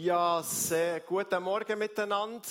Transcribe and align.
Ja, 0.00 0.40
sehr 0.44 1.00
guten 1.00 1.42
Morgen 1.42 1.76
miteinander. 1.76 2.46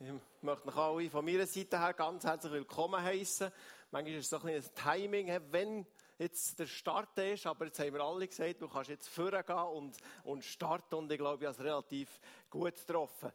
Ich 0.00 0.10
möchte 0.40 0.68
euch 0.68 0.76
alle 0.76 1.10
von 1.10 1.24
meiner 1.26 1.46
Seite 1.46 1.78
her 1.78 1.92
ganz 1.92 2.24
herzlich 2.24 2.54
willkommen 2.54 3.02
heißen. 3.02 3.52
Manchmal 3.90 4.14
ist 4.14 4.24
es 4.24 4.30
so 4.30 4.38
ein, 4.38 4.54
ein 4.54 4.64
Timing, 4.74 5.38
wenn 5.50 5.86
jetzt 6.16 6.58
der 6.58 6.66
Start 6.66 7.18
ist, 7.18 7.46
aber 7.46 7.66
jetzt 7.66 7.78
haben 7.80 7.92
wir 7.92 8.00
alle 8.00 8.26
gesagt, 8.26 8.62
du 8.62 8.68
kannst 8.68 8.88
jetzt 8.88 9.10
vorgehen 9.10 9.58
und, 9.74 9.94
und 10.24 10.42
starten 10.42 10.94
und 10.94 11.12
ich 11.12 11.18
glaube, 11.18 11.44
ich 11.44 11.46
habe 11.46 11.58
es 11.58 11.62
relativ 11.62 12.18
gut 12.48 12.74
getroffen. 12.74 13.30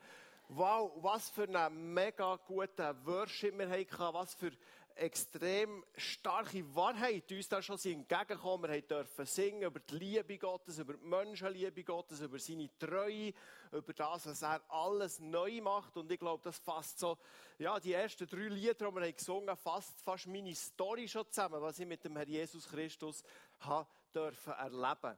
Wow, 0.48 0.94
was 0.96 1.30
für 1.30 1.44
einen 1.44 1.94
mega 1.94 2.40
guten 2.48 3.06
Worship 3.06 3.56
wir 3.60 3.70
hatten, 3.70 4.14
was 4.16 4.34
für 4.34 4.52
extrem 4.96 5.84
starke 5.96 6.64
Wahrheit 6.76 7.32
uns 7.32 7.50
da 7.50 7.62
schon 7.62 7.78
entgegengekommen. 7.84 8.72
Wir 8.72 8.82
dürfen 8.82 9.26
singen 9.26 9.64
über 9.64 9.80
die 9.80 9.96
Liebe 9.98 10.38
Gottes, 10.38 10.80
über 10.80 10.94
die 10.94 11.06
Menschenliebe 11.06 11.84
Gottes, 11.84 12.22
über 12.22 12.40
seine 12.40 12.70
Treue, 12.78 13.34
über 13.72 13.94
das, 13.94 14.26
was 14.26 14.42
er 14.42 14.62
alles 14.70 15.20
neu 15.20 15.62
macht. 15.62 15.98
Und 15.98 16.12
ich 16.12 16.20
glaube, 16.20 16.44
das 16.44 16.58
fasst 16.60 17.00
so, 17.00 17.18
ja, 17.58 17.80
die 17.80 17.94
ersten 17.94 18.28
drei 18.28 18.48
Lieder, 18.48 18.74
die 18.74 18.96
wir 18.96 19.14
gesungen 19.14 19.50
haben, 19.50 19.58
fasst 19.58 20.02
fast 20.02 20.28
meine 20.28 20.56
Story 20.56 21.08
schon 21.08 21.26
zusammen, 21.30 21.62
was 21.62 21.80
ich 21.80 21.88
mit 21.88 22.04
dem 22.04 22.16
Herrn 22.16 22.30
Jesus 22.30 22.68
Christus 22.68 23.24
habe 23.60 23.88
dürfen 24.14 24.54
erleben. 24.54 25.18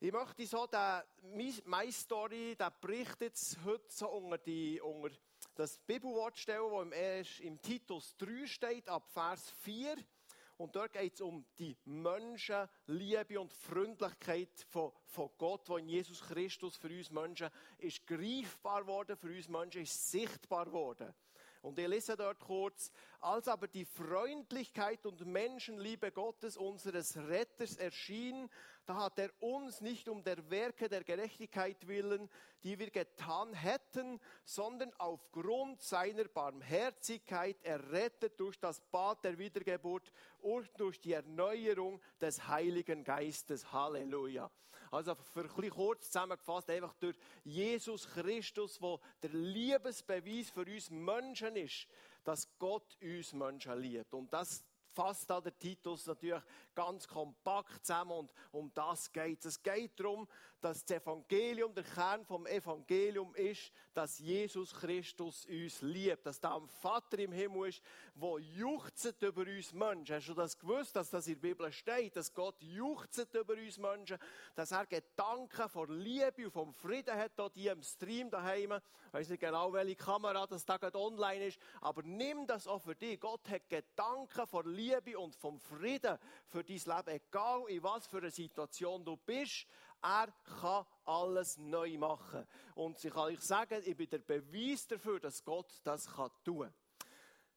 Ich 0.00 0.12
möchte 0.12 0.46
so 0.46 0.66
den, 0.66 1.54
meine 1.64 1.92
Story, 1.92 2.54
der 2.56 2.70
Bericht 2.78 3.20
jetzt 3.20 3.56
heute 3.64 3.84
so 3.88 4.08
unter 4.08 4.38
die, 4.38 4.80
unter 4.80 5.08
das 5.54 5.78
Bibelwort 5.78 6.36
stellen, 6.36 6.70
das 6.70 7.38
im, 7.40 7.46
im 7.46 7.62
Titus 7.62 8.16
3 8.16 8.46
steht, 8.46 8.88
ab 8.88 9.08
Vers 9.12 9.50
4. 9.62 9.96
Und 10.56 10.76
dort 10.76 10.92
geht 10.92 11.14
es 11.14 11.20
um 11.20 11.44
die 11.58 11.76
Menschenliebe 11.84 13.40
und 13.40 13.52
Freundlichkeit 13.52 14.50
von, 14.68 14.92
von 15.06 15.30
Gott, 15.36 15.68
die 15.68 15.80
in 15.80 15.88
Jesus 15.88 16.20
Christus 16.20 16.76
für 16.76 16.88
uns 16.88 17.10
Menschen 17.10 17.50
ist 17.78 18.06
greifbar 18.06 18.86
worden, 18.86 19.16
für 19.16 19.34
uns 19.34 19.48
Menschen 19.48 19.82
ist 19.82 20.10
sichtbar 20.10 20.70
worden. 20.72 21.12
Und 21.62 21.78
ich 21.78 21.88
lese 21.88 22.16
dort 22.16 22.38
kurz, 22.38 22.92
als 23.24 23.48
aber 23.48 23.68
die 23.68 23.86
Freundlichkeit 23.86 25.06
und 25.06 25.24
Menschenliebe 25.24 26.12
Gottes, 26.12 26.58
unseres 26.58 27.16
Retters, 27.16 27.76
erschien, 27.76 28.50
da 28.84 28.96
hat 28.96 29.18
er 29.18 29.30
uns 29.40 29.80
nicht 29.80 30.10
um 30.10 30.22
der 30.22 30.50
Werke 30.50 30.90
der 30.90 31.04
Gerechtigkeit 31.04 31.88
willen, 31.88 32.28
die 32.62 32.78
wir 32.78 32.90
getan 32.90 33.54
hätten, 33.54 34.20
sondern 34.44 34.92
aufgrund 34.98 35.80
seiner 35.80 36.24
Barmherzigkeit 36.24 37.56
errettet 37.62 38.38
durch 38.38 38.60
das 38.60 38.80
Bad 38.80 39.24
der 39.24 39.38
Wiedergeburt 39.38 40.12
und 40.40 40.68
durch 40.76 41.00
die 41.00 41.14
Erneuerung 41.14 42.02
des 42.20 42.46
Heiligen 42.46 43.04
Geistes. 43.04 43.72
Halleluja. 43.72 44.50
Also 44.90 45.14
für 45.14 45.40
ein 45.40 45.70
kurz 45.70 46.06
zusammengefasst, 46.06 46.70
einfach 46.70 46.94
durch 46.94 47.16
Jesus 47.42 48.06
Christus, 48.06 48.80
wo 48.80 49.00
der 49.22 49.30
Liebesbeweis 49.30 50.50
für 50.50 50.64
uns 50.66 50.90
Menschen 50.90 51.56
ist, 51.56 51.88
dass 52.24 52.48
Gott 52.58 52.96
uns 53.00 53.32
Menschen 53.32 53.78
liebt. 53.78 54.12
Und 54.14 54.32
das 54.32 54.64
fasst 54.92 55.28
da 55.28 55.40
der 55.40 55.56
Titus 55.58 56.06
natürlich 56.06 56.42
ganz 56.74 57.06
kompakt 57.08 57.86
zusammen 57.86 58.12
und 58.12 58.32
um 58.52 58.72
das 58.74 59.12
geht 59.12 59.40
es. 59.40 59.46
Es 59.46 59.62
geht 59.62 59.98
darum, 59.98 60.26
dass 60.64 60.82
das 60.82 60.96
Evangelium, 60.96 61.74
der 61.74 61.84
Kern 61.84 62.24
vom 62.24 62.46
Evangelium 62.46 63.34
ist, 63.34 63.70
dass 63.92 64.18
Jesus 64.18 64.72
Christus 64.72 65.44
uns 65.44 65.82
liebt, 65.82 66.24
dass 66.24 66.40
da 66.40 66.56
ein 66.56 66.66
Vater 66.66 67.18
im 67.18 67.32
Himmel 67.32 67.68
ist, 67.68 67.82
wo 68.14 68.38
juchzt 68.38 69.20
über 69.20 69.42
uns 69.42 69.74
Menschen. 69.74 70.16
Hast 70.16 70.28
du 70.28 70.32
das 70.32 70.58
gewusst, 70.58 70.96
dass 70.96 71.10
das 71.10 71.26
in 71.26 71.34
der 71.34 71.48
Bibel 71.48 71.70
steht, 71.70 72.16
dass 72.16 72.32
Gott 72.32 72.62
juchzt 72.62 73.34
über 73.34 73.52
uns 73.52 73.76
Menschen, 73.76 74.16
dass 74.54 74.72
er 74.72 74.86
Gedanken 74.86 75.68
von 75.68 75.90
Liebe 75.98 76.46
und 76.46 76.50
vom 76.50 76.72
Frieden 76.72 77.14
hat, 77.14 77.32
da 77.36 77.50
die 77.50 77.66
im 77.66 77.82
Stream 77.82 78.30
daheim. 78.30 78.72
Ich 79.08 79.12
weiß 79.12 79.28
nicht 79.28 79.40
genau, 79.40 79.70
welche 79.72 79.96
Kamera 79.96 80.46
das 80.46 80.64
da 80.64 80.78
gerade 80.78 80.98
online 80.98 81.48
ist, 81.48 81.60
aber 81.82 82.02
nimm 82.02 82.46
das 82.46 82.66
auch 82.66 82.80
für 82.80 82.94
dich. 82.94 83.20
Gott 83.20 83.46
hat 83.50 83.68
Gedanken 83.68 84.46
von 84.46 84.66
Liebe 84.74 85.18
und 85.18 85.36
vom 85.36 85.60
Frieden 85.60 86.18
für 86.48 86.63
dein 86.64 86.96
Leben, 86.96 87.08
egal 87.08 87.64
in 87.68 87.82
was 87.82 88.06
für 88.06 88.18
einer 88.18 88.30
Situation 88.30 89.04
du 89.04 89.16
bist. 89.16 89.66
Er 90.02 90.28
kann 90.60 90.84
alles 91.04 91.56
neu 91.58 91.96
machen. 91.96 92.46
Und 92.74 93.02
ich 93.02 93.12
kann 93.12 93.24
euch 93.24 93.40
sagen, 93.40 93.82
ich 93.84 93.96
bin 93.96 94.10
der 94.10 94.18
Beweis 94.18 94.86
dafür, 94.86 95.20
dass 95.20 95.44
Gott 95.44 95.80
das 95.82 96.08
tun 96.44 96.60
kann. 96.60 96.74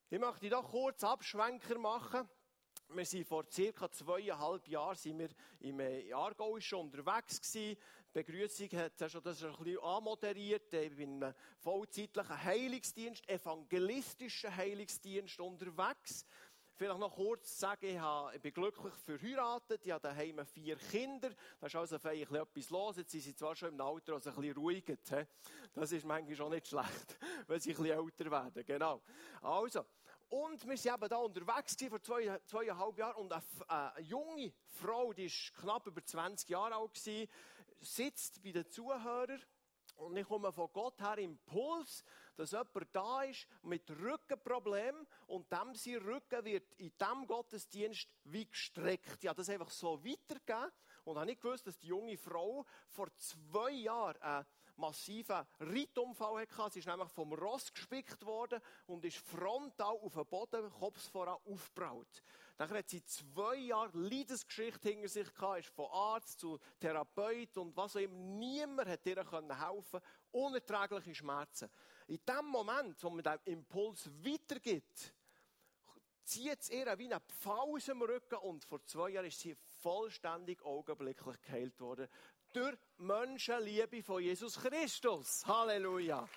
Ich 0.10 0.20
möchte 0.20 0.48
hier 0.48 0.62
kurz 0.62 1.04
Abschwenker 1.04 1.78
machen. 1.78 2.30
Wir 2.90 3.06
sind 3.06 3.28
vor 3.28 3.44
circa 3.52 3.92
zweieinhalb 3.92 4.66
Jahren 4.70 4.96
sind 4.96 5.20
wir 5.20 5.30
im 5.60 5.82
Aargau 6.16 6.58
schon 6.62 6.86
unterwegs 6.86 7.42
gewesen. 7.42 7.78
Die 8.16 8.24
Begrüßung 8.24 8.70
hat 8.80 9.02
ja 9.02 9.10
schon 9.10 9.22
das 9.22 9.44
ein 9.44 9.52
bisschen 9.52 9.80
anmoderiert. 9.84 10.74
Ich 10.74 10.96
bin 10.96 11.22
im 11.22 11.34
vollzeitlichen 11.60 12.44
Heilungsdienst, 12.44 13.30
evangelistischen 13.30 14.56
Heilungsdienst 14.56 15.38
unterwegs. 15.42 16.26
Vielleicht 16.78 17.00
noch 17.00 17.16
kurz 17.16 17.58
sagen, 17.58 18.00
ich, 18.36 18.42
bin 18.42 18.54
glücklich 18.54 18.94
verheiratet, 19.04 19.84
ich 19.84 19.92
habe 19.92 20.08
daheim 20.08 20.46
vier 20.46 20.76
Kinder. 20.76 21.32
Da 21.60 21.66
ist 21.66 21.76
also 21.76 21.98
vielleicht 21.98 22.32
etwas 22.32 22.70
los. 22.70 22.98
Jetzt 22.98 23.12
sind 23.14 23.22
sie 23.22 23.36
zwar 23.36 23.56
schon 23.56 23.70
im 23.70 23.82
Alter, 23.82 24.14
also 24.14 24.30
ein 24.30 24.36
bisschen 24.36 24.58
ruhiger. 24.58 24.96
Das 25.74 25.92
ist 25.92 26.06
manchmal 26.06 26.36
schon 26.36 26.52
nicht 26.52 26.68
schlecht, 26.68 27.18
wenn 27.48 27.60
sie 27.60 27.72
ein 27.72 27.78
bisschen 27.78 27.98
älter 27.98 28.30
werden. 28.30 28.64
Genau. 28.64 29.02
Also, 29.42 29.86
und 30.30 30.68
wir 30.68 30.78
waren 30.78 30.96
eben 30.96 31.10
da 31.10 31.18
unterwegs 31.18 31.76
vor 31.90 32.04
zwei, 32.04 32.40
zweieinhalb 32.46 32.98
Jahren 33.00 33.16
und 33.16 33.34
eine, 33.34 33.44
eine, 33.68 34.02
junge 34.02 34.54
Frau, 34.68 35.14
die 35.14 35.26
ist 35.26 35.54
knapp 35.56 35.88
über 35.88 36.06
20 36.06 36.48
Jahre 36.48 36.76
alt 36.76 36.94
gewesen, 36.94 37.28
sitzt 37.82 38.44
bei 38.44 38.52
den 38.52 38.70
Zuhörern 38.70 39.42
und 39.96 40.16
ich 40.16 40.28
komme 40.28 40.52
von 40.52 40.70
Gott 40.72 41.02
her 41.02 41.18
Impuls, 41.18 42.04
dass 42.38 42.52
jemand 42.52 42.88
da 42.94 43.24
ist 43.24 43.48
mit 43.64 43.90
Rückenproblem 43.90 45.08
und 45.28 45.52
dem 45.52 45.74
sein 45.76 45.98
Rücken 45.98 46.46
wird 46.46 46.74
in 46.76 46.92
diesem 46.98 47.28
Gottesdienst 47.28 48.10
wie 48.26 48.46
gestreckt. 48.46 49.24
Ja, 49.24 49.34
das 49.34 49.50
einfach 49.50 49.70
so 49.70 50.04
weitergegeben 50.04 50.72
und 51.04 51.18
habe 51.18 51.26
nicht 51.26 51.42
gewusst, 51.42 51.66
dass 51.68 51.80
die 51.80 51.88
junge 51.88 52.18
Frau 52.18 52.66
vor 52.90 53.14
zwei 53.18 53.72
Jahren 53.72 54.22
einen 54.22 54.46
massiven 54.76 55.46
Reitunfall 55.60 56.48
hatte. 56.58 56.74
Sie 56.74 56.80
ist 56.80 56.88
nämlich 56.88 57.10
vom 57.10 57.34
Ross 57.34 57.74
gespickt 57.74 58.26
worden 58.26 58.62
und 58.86 59.04
ist 59.06 59.18
frontal 59.18 59.96
auf 59.96 60.14
den 60.14 60.26
Boden, 60.26 60.70
Kopf 60.72 61.10
voran 61.10 61.38
aufgebraut. 61.46 62.22
Dann 62.58 62.70
hat 62.70 62.90
sie 62.90 63.04
zwei 63.06 63.56
Jahre 63.56 63.96
Leidensgeschichte 63.98 64.90
hinter 64.90 65.08
sich 65.08 65.32
gehabt, 65.34 65.60
ist 65.60 65.70
von 65.70 65.86
Arzt 65.92 66.40
zu 66.40 66.60
Therapeut 66.80 67.56
und 67.58 67.76
was 67.78 67.96
auch 67.96 68.00
immer. 68.00 68.16
Niemand 68.16 68.90
hat 68.90 69.06
ihr 69.06 69.16
helfen 69.18 70.02
Unerträgliche 70.32 71.16
Schmerzen. 71.16 71.70
In 72.08 72.20
dem 72.26 72.46
Moment, 72.46 73.04
wo 73.04 73.10
man 73.10 73.24
den 73.24 73.40
Impuls 73.54 74.10
weitergibt, 74.24 75.14
zieht 76.24 76.62
es 76.62 76.70
ihr 76.70 76.98
wie 76.98 77.06
eine 77.06 77.20
Pfau 77.20 77.76
aus 77.76 77.86
dem 77.86 78.02
Rücken 78.02 78.36
und 78.36 78.64
vor 78.64 78.84
zwei 78.86 79.10
Jahren 79.10 79.26
ist 79.26 79.40
sie 79.40 79.56
vollständig 79.82 80.62
augenblicklich 80.64 81.42
geheilt 81.42 81.80
worden. 81.82 82.08
Durch 82.54 82.78
Menschenliebe 82.98 84.02
von 84.02 84.22
Jesus 84.22 84.58
Christus. 84.58 85.46
Halleluja. 85.46 86.28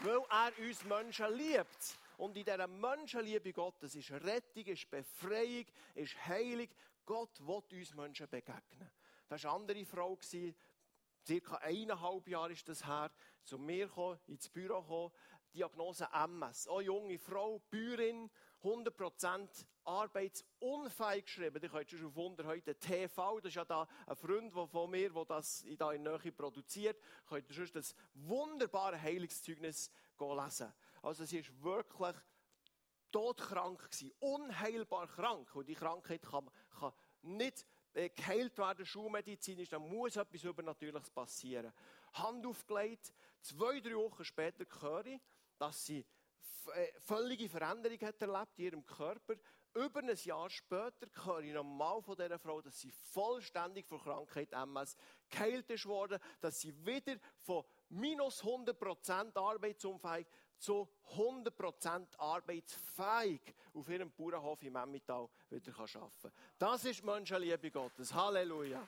Weil 0.00 0.22
er 0.30 0.52
uns 0.64 0.84
Menschen 0.84 1.34
liebt. 1.34 1.98
Und 2.18 2.36
in 2.36 2.44
dieser 2.44 2.66
Menschenliebe 2.68 3.52
Gottes 3.52 3.96
ist 3.96 4.12
Rettung, 4.12 4.64
ist 4.64 4.90
Befreiung, 4.90 5.66
ist 5.94 6.26
Heilung. 6.26 6.68
Gott 7.04 7.40
will 7.40 7.62
uns 7.78 7.94
Menschen 7.94 8.28
begegnen. 8.28 8.90
Das 9.28 9.44
war 9.44 9.54
eine 9.54 9.60
andere 9.60 9.84
Frau, 9.84 10.16
circa 11.28 11.56
eineinhalb 11.56 12.26
Jahre 12.26 12.52
ist 12.52 12.66
das 12.68 12.86
her, 12.86 13.10
zu 13.44 13.58
mir 13.58 13.86
gekommen, 13.86 14.18
ins 14.26 14.48
Büro 14.48 14.80
gekommen, 14.80 15.12
Diagnose 15.54 16.08
MS. 16.12 16.68
Auch 16.68 16.80
junge 16.80 17.18
Frau, 17.18 17.58
Bäuerin, 17.70 18.30
100% 18.62 19.66
arbeitsunfähig 19.84 21.24
geschrieben. 21.24 21.62
Ich 21.62 21.70
könnt 21.70 21.90
schon 21.90 22.06
auf 22.06 22.16
Wunder 22.16 22.44
heute 22.44 22.74
TV, 22.74 23.40
das 23.40 23.50
ist 23.50 23.54
ja 23.56 23.64
da 23.64 23.86
ein 24.06 24.16
Freund 24.16 24.52
von 24.52 24.90
mir, 24.90 25.10
der 25.10 25.24
das 25.26 25.64
da 25.76 25.92
in 25.92 26.02
Nähe 26.02 26.32
produziert, 26.32 26.98
könnt 27.28 27.48
ihr 27.48 27.54
schon 27.54 27.72
das 27.72 27.94
wunderbare 28.14 29.00
Heilungszeugnis 29.00 29.90
lesen. 30.18 30.72
Also 31.02 31.24
sie 31.24 31.38
ist 31.38 31.62
wirklich 31.62 32.16
todkrank 33.10 33.90
gewesen, 33.90 34.12
unheilbar 34.18 35.06
krank. 35.08 35.54
Und 35.54 35.68
die 35.68 35.74
Krankheit 35.74 36.22
kann, 36.22 36.50
kann 36.78 36.92
nicht 37.22 37.66
geheilt 38.06 38.56
werden, 38.58 38.86
schulmedizinisch, 38.86 39.68
dann 39.68 39.82
muss 39.82 40.16
etwas 40.16 40.44
Übernatürliches 40.44 41.10
passieren. 41.10 41.72
Hand 42.14 42.46
aufgelegt, 42.46 43.12
zwei, 43.40 43.80
drei 43.80 43.96
Wochen 43.96 44.24
später 44.24 44.64
höre 44.80 45.06
ich, 45.06 45.20
dass 45.58 45.86
sie 45.86 46.06
äh, 46.74 47.00
völlige 47.00 47.48
Veränderung 47.48 47.98
hat 48.00 48.20
erlebt 48.22 48.58
in 48.58 48.64
ihrem 48.64 48.86
Körper. 48.86 49.34
Über 49.74 50.00
ein 50.00 50.16
Jahr 50.24 50.50
später 50.50 51.06
höre 51.24 51.40
ich 51.40 51.52
nochmal 51.52 52.02
von 52.02 52.16
dieser 52.16 52.38
Frau, 52.38 52.60
dass 52.60 52.80
sie 52.80 52.90
vollständig 52.90 53.86
von 53.86 54.00
Krankheit 54.00 54.52
MS 54.52 54.96
geheilt 55.28 55.70
ist 55.70 55.86
worden, 55.86 56.18
dass 56.40 56.60
sie 56.60 56.74
wieder 56.86 57.16
von 57.42 57.64
minus 57.88 58.42
100% 58.42 59.36
arbeitsunfähig 59.36 60.26
zu 60.58 60.88
100% 61.14 62.18
arbeitsfähig 62.18 63.40
auf 63.74 63.88
ihrem 63.88 64.10
Bauernhof 64.10 64.62
im 64.62 64.76
Emmental 64.76 65.28
wieder 65.50 65.72
arbeiten 65.78 66.10
kann. 66.20 66.32
Das 66.58 66.84
ist 66.84 67.04
Menschenliebe 67.04 67.70
Gottes. 67.70 68.12
Halleluja. 68.12 68.86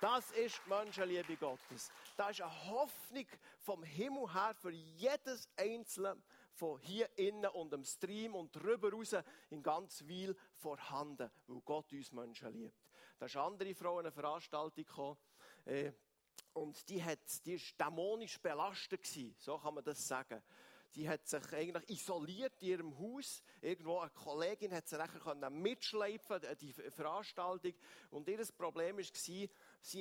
Das 0.00 0.32
ist 0.32 0.60
die 0.64 0.68
Menschenliebe 0.68 1.36
Gottes. 1.36 1.92
Das 2.16 2.30
ist 2.32 2.40
eine 2.40 2.70
Hoffnung 2.70 3.26
vom 3.60 3.84
Himmel 3.84 4.34
her 4.34 4.54
für 4.54 4.70
jedes 4.70 5.48
Einzelne 5.56 6.20
von 6.54 6.78
hier 6.80 7.08
innen 7.16 7.50
und 7.50 7.72
im 7.72 7.84
Stream 7.84 8.34
und 8.34 8.54
drüber 8.54 8.90
raus 8.90 9.14
in 9.50 9.62
ganz 9.62 10.02
Weil 10.06 10.34
vorhanden, 10.56 11.30
weil 11.46 11.60
Gott 11.60 11.92
uns 11.92 12.10
Menschen 12.12 12.52
liebt. 12.52 12.76
Da 13.18 13.26
ist 13.26 13.36
eine 13.36 13.46
andere 13.46 13.74
Frau 13.74 14.00
in 14.00 14.06
eine 14.06 14.12
Veranstaltung 14.12 14.84
gekommen, 14.84 15.18
äh, 15.64 15.92
und 16.54 16.88
die, 16.88 17.02
hat, 17.02 17.46
die 17.46 17.54
ist 17.54 17.80
dämonisch 17.80 18.38
belastet 18.40 19.02
gewesen, 19.02 19.34
so 19.38 19.58
kann 19.58 19.74
man 19.74 19.84
das 19.84 20.06
sagen. 20.06 20.42
Die 20.94 21.08
hat 21.08 21.26
sich 21.26 21.52
eigentlich 21.52 21.88
isoliert 21.88 22.52
in 22.60 22.68
ihrem 22.68 22.98
Haus. 22.98 23.42
Irgendwo 23.60 24.00
eine 24.00 24.10
Kollegin 24.10 24.74
hat 24.74 24.88
sie 24.88 24.96
nachher 24.96 25.50
mitschleifen, 25.50 26.42
äh, 26.42 26.56
die 26.56 26.72
Veranstaltung. 26.72 27.72
Und 28.10 28.28
ihr 28.28 28.44
Problem 28.56 28.96
war, 28.98 29.04
sie 29.14 29.48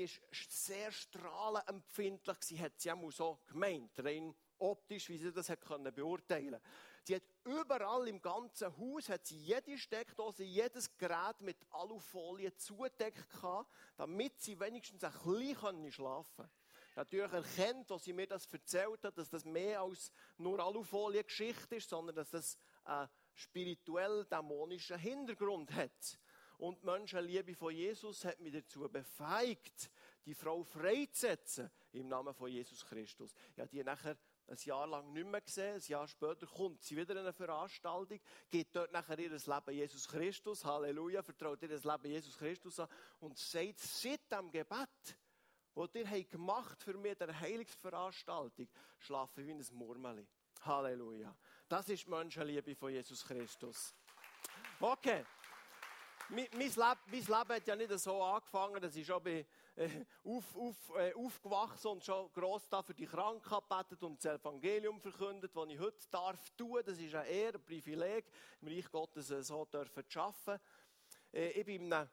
ist 0.04 0.22
sehr 0.50 0.92
strahlenempfindlich. 0.92 2.38
Sie 2.42 2.60
hat 2.60 2.80
sie 2.80 2.92
auch 2.92 3.12
so 3.12 3.40
gemeint, 3.48 3.92
rein 4.04 4.36
optisch, 4.60 5.10
wie 5.10 5.18
sie 5.18 5.32
das 5.32 5.50
hat 5.50 5.62
können 5.62 5.94
beurteilen 5.94 6.60
Sie 7.04 7.16
hat 7.16 7.24
überall 7.46 8.08
im 8.08 8.22
ganzen 8.22 8.78
Haus, 8.78 9.10
hat 9.10 9.26
sie 9.26 9.38
jede 9.38 9.76
Steckdose, 9.76 10.44
jedes 10.44 10.96
Gerät 10.98 11.42
mit 11.42 11.58
Alufolie 11.72 12.56
zudeckt 12.56 13.28
gehabt, 13.32 13.72
damit 13.98 14.40
sie 14.40 14.60
wenigstens 14.60 15.04
ein 15.04 15.12
bisschen 15.12 15.92
schlafen 15.92 16.36
können. 16.36 16.61
Natürlich 16.96 17.32
erkennt, 17.32 17.92
als 17.92 18.04
sie 18.04 18.14
mir 18.14 18.28
das 18.28 18.46
erzählt 18.52 19.04
hat, 19.04 19.18
dass 19.18 19.30
das 19.30 19.46
mehr 19.46 19.82
als 19.82 20.12
nur 20.38 20.60
Alufolie-Geschichte 20.60 21.76
ist, 21.76 21.90
sondern 21.90 22.16
dass 22.16 22.32
das 22.32 22.58
einen 22.84 23.10
spirituell 23.34 24.26
dämonischen 24.26 24.98
Hintergrund 24.98 25.72
hat. 25.74 26.20
Und 26.58 26.82
die 26.82 26.86
Menschenliebe 26.86 27.56
von 27.56 27.74
Jesus 27.74 28.24
hat 28.24 28.40
mich 28.40 28.54
dazu 28.54 28.88
befähigt, 28.88 29.90
die 30.26 30.36
Frau 30.36 30.64
freizusetzen 30.64 31.72
im 31.94 32.08
Namen 32.08 32.34
von 32.34 32.52
Jesus 32.52 32.86
Christus. 32.86 33.34
Ja, 33.56 33.66
die 33.66 33.84
nachher 33.84 34.18
ein 34.48 34.58
Jahr 34.64 34.86
lang 34.86 35.12
nicht 35.14 35.26
mehr 35.26 35.42
gesehen. 35.42 35.76
Ein 35.76 35.82
Jahr 35.88 36.08
später 36.08 36.46
kommt 36.46 36.84
sie 36.84 36.98
wieder 36.98 37.14
in 37.14 37.20
eine 37.20 37.34
Veranstaltung, 37.34 38.20
geht 38.50 38.76
dort 38.76 38.92
nachher 38.92 39.18
ihr 39.18 39.32
Leben 39.32 39.72
Jesus 39.72 40.08
Christus, 40.08 40.64
Halleluja, 40.66 41.24
vertraut 41.24 41.62
ihr 41.64 41.70
das 41.70 41.84
Leben 41.84 42.12
Jesus 42.12 42.38
Christus 42.38 42.80
an 42.80 42.90
und 43.22 43.38
sagt 43.38 43.80
seit 43.80 44.32
dem 44.32 44.52
Gebet, 44.52 45.18
das 45.76 45.96
ihr 45.96 46.24
gemacht 46.26 46.84
für 46.84 46.98
mich, 46.98 47.18
der 47.18 47.40
Heilungsveranstaltung, 47.40 48.68
schlafen 49.00 49.46
wie 49.46 49.52
ein 49.52 49.66
Murmeli. 49.72 50.28
Halleluja. 50.62 51.36
Das 51.68 51.90
ist 51.90 52.06
die 52.06 52.10
Menschenliebe 52.10 52.76
von 52.76 52.92
Jesus 52.92 53.26
Christus. 53.26 53.96
Okay 54.80 55.26
mein, 56.32 56.48
Leben, 56.52 56.76
mein 56.76 56.96
Leben 57.12 57.30
hat 57.30 57.68
ja 57.68 57.76
nicht 57.76 58.00
so 58.00 58.22
angefangen, 58.24 58.82
dass 58.82 58.96
ich 58.96 59.06
schon 59.06 59.22
bin, 59.22 59.46
äh, 59.76 59.90
auf, 60.24 60.56
auf, 60.56 60.96
äh, 60.96 61.14
aufgewachsen 61.14 61.88
und 61.88 62.04
schon 62.04 62.32
gross 62.34 62.68
da 62.70 62.82
für 62.82 62.94
die 62.94 63.06
Kranken 63.06 63.50
gebetet 63.50 64.02
und 64.04 64.24
das 64.24 64.40
Evangelium 64.40 65.00
verkündet, 65.00 65.52
das 65.56 65.68
ich 65.70 65.80
heute 65.80 66.08
darf 66.10 66.50
tun. 66.52 66.82
Das 66.86 66.98
ist 66.98 67.16
ein 67.16 67.26
eher 67.26 67.54
ein 67.54 67.64
Privileg, 67.64 68.26
im 68.62 68.68
Reich 68.68 68.90
Gottes 68.90 69.30
äh, 69.32 69.44
so 69.44 69.66
dürfen 69.66 70.08
zu 70.08 70.20
arbeiten. 70.20 70.64
Äh, 71.34 71.50
ich 71.50 71.66
bin 71.66 71.84
in 71.84 71.94
einem 71.94 72.10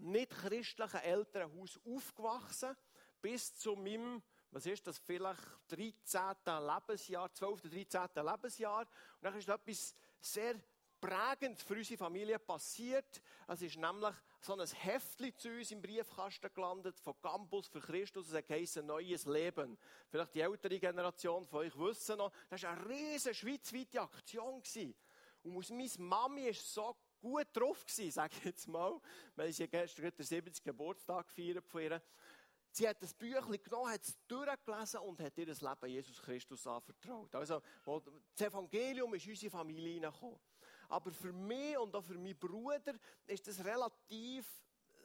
nicht 0.00 0.30
christlichen 0.30 1.00
Elternhaus 1.00 1.78
aufgewachsen, 1.84 2.76
bis 3.20 3.54
zu 3.54 3.76
meinem 3.76 4.22
was 4.52 4.66
ist 4.66 4.84
das, 4.86 4.98
vielleicht 4.98 5.40
13. 5.68 6.34
Lebensjahr, 6.44 7.32
12. 7.32 7.62
13. 7.62 8.08
Lebensjahr. 8.16 8.80
Und 8.80 9.22
dann 9.22 9.36
ist 9.36 9.48
etwas 9.48 9.94
sehr 10.20 10.56
prägend 11.00 11.60
für 11.62 11.74
unsere 11.74 11.98
Familie 11.98 12.38
passiert. 12.38 13.22
Es 13.46 13.62
ist 13.62 13.76
nämlich 13.76 14.14
so 14.40 14.54
ein 14.54 14.66
Heftchen 14.66 15.36
zu 15.36 15.48
uns 15.50 15.70
im 15.70 15.80
Briefkasten 15.80 16.52
gelandet 16.52 16.98
von 16.98 17.14
Campus 17.22 17.68
für 17.68 17.80
Christus. 17.80 18.32
Es 18.32 18.48
heisst 18.48 18.76
Neues 18.82 19.24
Leben. 19.26 19.78
Vielleicht 20.08 20.34
die 20.34 20.40
ältere 20.40 20.78
Generation 20.78 21.46
von 21.46 21.60
euch 21.60 21.78
wissen 21.78 22.18
noch, 22.18 22.32
das 22.48 22.62
war 22.64 22.72
eine 22.72 22.88
riesige 22.88 23.34
schweizweite 23.34 24.02
Aktion. 24.02 24.62
Und 25.42 25.56
aus 25.56 25.70
meine 25.70 25.90
Mami 25.98 26.48
ist 26.48 26.74
so 26.74 26.96
gut 27.20 27.46
drauf 27.52 27.84
gewesen, 27.84 28.10
sage 28.12 28.34
ich 28.38 28.44
jetzt 28.44 28.68
mal, 28.68 29.00
weil 29.36 29.52
sie 29.52 29.68
gestern 29.68 30.10
den 30.10 30.24
70. 30.24 30.64
Geburtstag 30.64 31.28
gefeiert 31.28 31.66
von 31.66 31.82
ihr. 31.82 32.02
Sie 32.72 32.88
hat 32.88 33.02
das 33.02 33.12
Büchlein 33.14 33.60
genommen, 33.62 33.90
hat 33.90 34.02
es 34.02 34.16
durchgelesen 34.28 35.00
und 35.00 35.20
hat 35.20 35.36
ihr 35.36 35.46
das 35.46 35.60
Leben 35.60 35.86
Jesus 35.86 36.22
Christus 36.22 36.66
anvertraut. 36.66 37.34
Also, 37.34 37.60
das 38.36 38.46
Evangelium 38.46 39.12
ist 39.14 39.24
in 39.26 39.32
unsere 39.32 39.50
Familie 39.50 39.94
hineingekommen. 39.94 40.38
Aber 40.88 41.10
für 41.10 41.32
mich 41.32 41.76
und 41.78 41.94
auch 41.94 42.02
für 42.02 42.18
meinen 42.18 42.38
Bruder 42.38 42.94
ist 43.26 43.46
das 43.46 43.64
relativ 43.64 44.46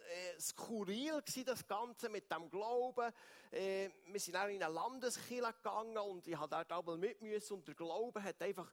äh, 0.08 0.40
skurril 0.40 1.22
gewesen, 1.22 1.46
das 1.46 1.68
Ganze 1.68 2.10
mit 2.10 2.32
dem 2.32 2.50
Glauben. 2.50 3.12
Äh, 3.52 3.90
wir 4.06 4.20
sind 4.20 4.36
auch 4.36 4.48
in 4.48 4.62
eine 4.62 4.74
Landeskirche 4.74 5.54
gegangen 5.54 5.98
und 5.98 6.28
ich 6.28 6.38
habe 6.38 6.50
dort 6.50 6.72
auch 6.72 6.98
mit 6.98 7.22
müssen 7.22 7.54
und 7.54 7.68
der 7.68 7.76
Glaube 7.76 8.22
hat 8.22 8.42
einfach 8.42 8.72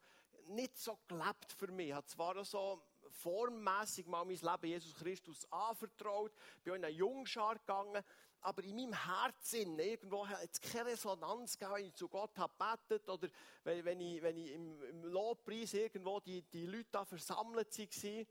nicht 0.49 0.77
so 0.77 0.99
gelebt 1.09 1.53
für 1.57 1.69
mich. 1.69 1.89
Ich 1.89 1.95
habe 1.95 2.07
zwar 2.07 2.45
so 2.45 2.83
formmäßig 3.13 4.07
mal 4.07 4.25
mein 4.25 4.37
Leben 4.37 4.67
Jesus 4.67 4.95
Christus 4.95 5.47
anvertraut, 5.51 6.33
bin 6.65 6.75
in 6.75 6.85
eine 6.85 6.95
Jungschar 6.95 7.57
gegangen, 7.57 8.03
aber 8.41 8.65
in 8.65 8.75
meinem 8.75 8.93
Herzen 8.93 9.79
irgendwo 9.79 10.27
hat 10.27 10.49
es 10.51 10.61
keine 10.61 10.87
Resonanz 10.87 11.57
gegeben, 11.57 11.77
wenn 11.77 11.85
ich 11.87 11.95
zu 11.95 12.09
Gott 12.09 12.37
habe 12.39 12.53
gebetet 12.59 13.09
oder 13.09 13.29
wenn, 13.63 13.85
wenn, 13.85 14.01
ich, 14.01 14.23
wenn 14.23 14.37
ich 14.37 14.51
im, 14.51 14.83
im 14.83 15.05
Lobpreis 15.05 15.75
irgendwo 15.75 16.19
die, 16.21 16.43
die 16.43 16.67
Leute 16.67 16.89
da 16.91 17.05
versammelt 17.05 17.79
waren. 17.79 18.27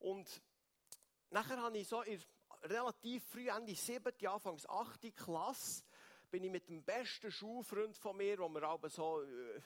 Und 0.00 0.42
nachher 1.30 1.56
habe 1.62 1.78
ich 1.78 1.88
so 1.88 2.02
in 2.02 2.22
relativ 2.64 3.24
früh, 3.24 3.48
Ende 3.48 3.74
7., 3.74 4.12
Anfangs 4.26 4.68
8. 4.68 5.14
Klasse, 5.16 5.82
bin 6.30 6.44
ich 6.44 6.50
mit 6.50 6.68
dem 6.68 6.82
besten 6.82 7.30
Schulfreund 7.30 7.96
von 7.96 8.16
mir, 8.16 8.38
wo 8.38 8.48
wir 8.48 8.62
aber 8.62 8.88
so 8.90 9.22
äh, 9.22 9.60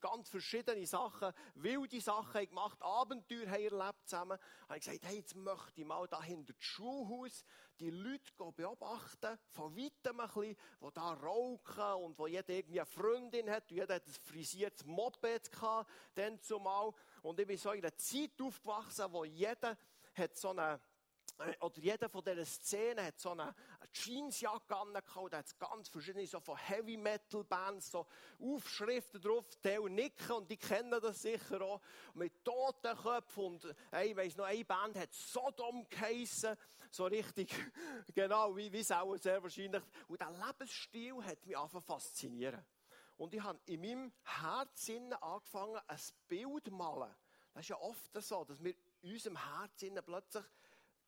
ganz 0.00 0.28
verschiedene 0.28 0.86
Sachen, 0.86 1.32
wilde 1.54 2.00
Sachen 2.00 2.46
gemacht, 2.46 2.80
Abenteuer 2.82 3.48
haben 3.48 3.62
erlebt 3.62 4.08
zusammen, 4.08 4.38
habe 4.68 4.78
ich 4.78 4.84
gesagt, 4.84 5.04
hey, 5.04 5.18
jetzt 5.18 5.36
möchte 5.36 5.80
ich 5.80 5.86
mal 5.86 6.06
da 6.08 6.22
hinter 6.22 6.52
das 6.52 6.64
Schulhaus 6.64 7.44
die 7.80 7.90
Leute 7.90 8.30
beobachten, 8.52 9.38
von 9.48 9.74
weitem 9.74 10.20
ein 10.20 10.26
bisschen, 10.26 10.56
die 10.80 10.88
da 10.92 11.12
rauchen 11.14 12.04
und 12.04 12.18
wo 12.18 12.26
jeder 12.26 12.50
irgendwie 12.50 12.80
eine 12.80 12.86
Freundin 12.86 13.48
hat, 13.48 13.70
und 13.70 13.76
jeder 13.76 13.94
hat 13.94 14.06
ein 14.06 14.12
frisiertes 14.12 14.84
Moped 14.84 15.50
gehabt, 15.50 15.90
dann 16.14 16.40
zumal. 16.42 16.92
Und 17.22 17.40
ich 17.40 17.46
bin 17.46 17.56
so 17.56 17.72
in 17.72 17.82
einer 17.82 17.96
Zeit 17.96 18.40
aufgewachsen, 18.40 19.06
wo 19.10 19.24
jeder 19.24 19.78
hat 20.14 20.36
so 20.36 20.50
eine 20.50 20.80
oder 21.60 21.78
jeder 21.78 22.08
von 22.08 22.24
dieser 22.24 22.44
Szene 22.44 23.04
hat 23.04 23.18
so 23.18 23.30
eine 23.30 23.54
Jeansjacke 23.92 24.76
angehabt, 24.76 25.32
da 25.32 25.38
hat 25.38 25.58
ganz 25.58 25.88
verschiedene 25.88 26.26
so 26.26 26.40
von 26.40 26.56
Heavy 26.56 26.96
Metal 26.96 27.44
Bands, 27.44 27.90
so 27.90 28.06
Aufschriften 28.38 29.20
drauf, 29.20 29.44
die 29.62 29.78
nicken 29.90 30.32
und 30.32 30.50
die 30.50 30.56
kennen 30.56 31.00
das 31.00 31.22
sicher 31.22 31.60
auch, 31.62 31.80
mit 32.14 32.44
Totenköpfen 32.44 33.44
und 33.44 33.76
äh, 33.92 34.06
ich 34.06 34.16
weiss 34.16 34.36
noch, 34.36 34.44
eine 34.44 34.64
Band 34.64 34.96
hat 34.96 35.12
Sodom 35.12 35.88
geheissen, 35.88 36.56
so 36.90 37.04
richtig, 37.06 37.52
genau, 38.14 38.56
wie, 38.56 38.72
wie 38.72 38.80
es 38.80 38.90
auch 38.90 39.16
sehr 39.16 39.42
wahrscheinlich, 39.42 39.82
und 40.08 40.20
der 40.20 40.30
Lebensstil 40.30 41.22
hat 41.24 41.46
mich 41.46 41.56
einfach 41.56 41.82
faszinieren. 41.82 42.64
Und 43.16 43.34
ich 43.34 43.42
habe 43.42 43.60
in 43.66 43.82
meinem 43.82 44.12
Herzen 44.22 45.12
angefangen, 45.12 45.78
ein 45.86 45.98
Bild 46.26 46.64
zu 46.64 46.70
malen. 46.70 47.14
Das 47.52 47.64
ist 47.64 47.68
ja 47.68 47.78
oft 47.78 48.22
so, 48.22 48.44
dass 48.44 48.64
wir 48.64 48.74
in 49.02 49.12
unserem 49.12 49.36
Herzen 49.36 49.98
plötzlich 50.06 50.44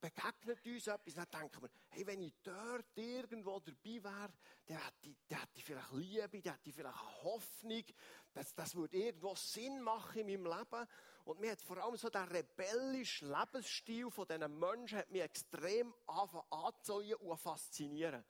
begegnet 0.03 0.67
uns 0.67 0.87
etwas, 0.89 1.15
dann 1.15 1.31
denken 1.31 1.63
wir, 1.63 1.71
hey, 1.91 2.07
wenn 2.07 2.23
ich 2.23 2.35
dort 2.43 2.87
irgendwo 2.97 3.61
dabei 3.61 4.03
wäre, 4.03 4.33
dann 4.67 4.79
hätte, 4.79 5.17
dann 5.29 5.39
hätte 5.39 5.53
ich 5.55 5.65
vielleicht 5.65 5.93
Liebe, 5.93 6.43
dann 6.43 6.55
hätte 6.55 6.69
ich 6.69 6.75
vielleicht 6.75 7.23
Hoffnung, 7.23 7.85
das, 8.33 8.53
das 8.55 8.75
würde 8.75 8.97
irgendwo 8.97 9.35
Sinn 9.37 9.81
machen 9.81 10.29
in 10.29 10.43
meinem 10.43 10.59
Leben. 10.59 10.89
Und 11.25 11.39
mir 11.39 11.53
hat 11.53 11.63
vor 11.63 11.77
allem 11.79 11.97
so 11.97 12.11
der 12.11 12.29
rebellische 12.29 13.27
Lebensstil 13.27 14.11
von 14.11 14.27
diesen 14.27 14.59
Menschen 14.59 14.99
hat 14.99 15.11
mich 15.11 15.23
extrem 15.23 15.95
angezogen 16.51 17.15
und 17.15 17.39
faszinieren. 17.39 18.25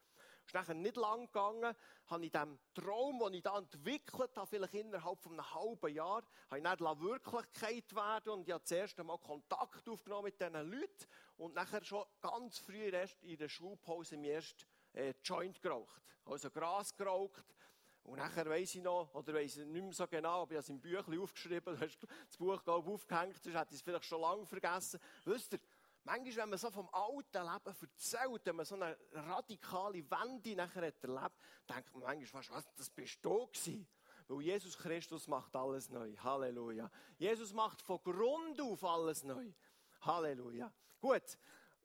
Ist 0.46 0.54
nachher 0.54 0.74
nicht 0.74 0.96
lang 0.96 1.26
gegangen, 1.26 1.74
habe 2.06 2.24
ich 2.24 2.32
diesem 2.32 2.58
Traum, 2.74 3.20
den 3.20 3.34
ich 3.34 3.42
da 3.42 3.58
entwickelt 3.58 4.36
habe, 4.36 4.46
vielleicht 4.46 4.74
innerhalb 4.74 5.20
von 5.20 5.32
einem 5.32 5.54
halben 5.54 5.94
Jahr, 5.94 6.22
habe 6.50 6.58
ich 6.58 6.62
nicht 6.62 6.80
Wirklichkeit 6.80 7.94
werden 7.94 8.32
und 8.32 8.48
ich 8.48 8.52
habe 8.52 8.62
das 8.62 8.72
erste 8.72 9.04
Mal 9.04 9.18
Kontakt 9.18 9.88
aufgenommen 9.88 10.24
mit 10.24 10.40
diesen 10.40 10.70
Leuten 10.70 11.06
und 11.36 11.54
nachher 11.54 11.84
schon 11.84 12.04
ganz 12.20 12.58
früh 12.58 12.90
in 13.22 13.36
der 13.36 13.48
Schulpause 13.48 14.16
mir 14.16 14.32
erst 14.32 14.66
äh, 14.92 15.14
Joint 15.24 15.60
geraucht. 15.62 16.02
Also 16.24 16.50
Gras 16.50 16.94
geraucht. 16.94 17.44
Und 18.04 18.18
nachher 18.18 18.46
weiss 18.46 18.74
ich 18.74 18.82
noch, 18.82 19.14
oder 19.14 19.32
weiss 19.32 19.56
ich 19.56 19.64
nicht 19.64 19.84
mehr 19.84 19.92
so 19.92 20.06
genau, 20.08 20.42
aber 20.42 20.52
ich 20.52 20.56
habe 20.56 20.64
es 20.64 20.68
im 20.70 20.80
Büchlein 20.80 21.20
aufgeschrieben, 21.20 21.76
du 21.76 21.80
hast 21.84 21.98
das 22.26 22.36
Buch 22.36 22.62
glaube 22.64 22.90
aufgehängt, 22.90 23.40
sonst 23.42 23.56
hätte 23.56 23.70
ich 23.70 23.76
es 23.76 23.82
vielleicht 23.82 24.04
schon 24.04 24.20
lange 24.20 24.44
vergessen. 24.44 24.98
Wisst 25.24 25.52
ihr, 25.52 25.60
Manchmal, 26.04 26.36
wenn 26.36 26.48
man 26.50 26.58
so 26.58 26.70
vom 26.70 26.88
alten 26.92 27.42
Leben 27.42 27.76
erzählt, 27.80 28.40
wenn 28.44 28.56
man 28.56 28.66
so 28.66 28.74
eine 28.74 28.96
radikale 29.12 30.10
Wende 30.10 30.56
nachher 30.56 30.86
hat 30.86 31.04
erlebt, 31.04 31.36
denkt 31.68 31.92
man 31.94 32.02
manchmal 32.02 32.42
fast, 32.42 32.50
was, 32.50 32.74
das 32.74 32.90
bist 32.90 33.24
du 33.24 33.46
gewesen. 33.46 33.86
Weil 34.28 34.40
Jesus 34.42 34.76
Christus 34.76 35.28
macht 35.28 35.54
alles 35.54 35.90
neu. 35.90 36.16
Halleluja. 36.16 36.90
Jesus 37.18 37.52
macht 37.52 37.82
von 37.82 38.02
Grund 38.02 38.60
auf 38.60 38.82
alles 38.84 39.22
neu. 39.24 39.52
Halleluja. 40.00 40.72
Gut. 41.00 41.38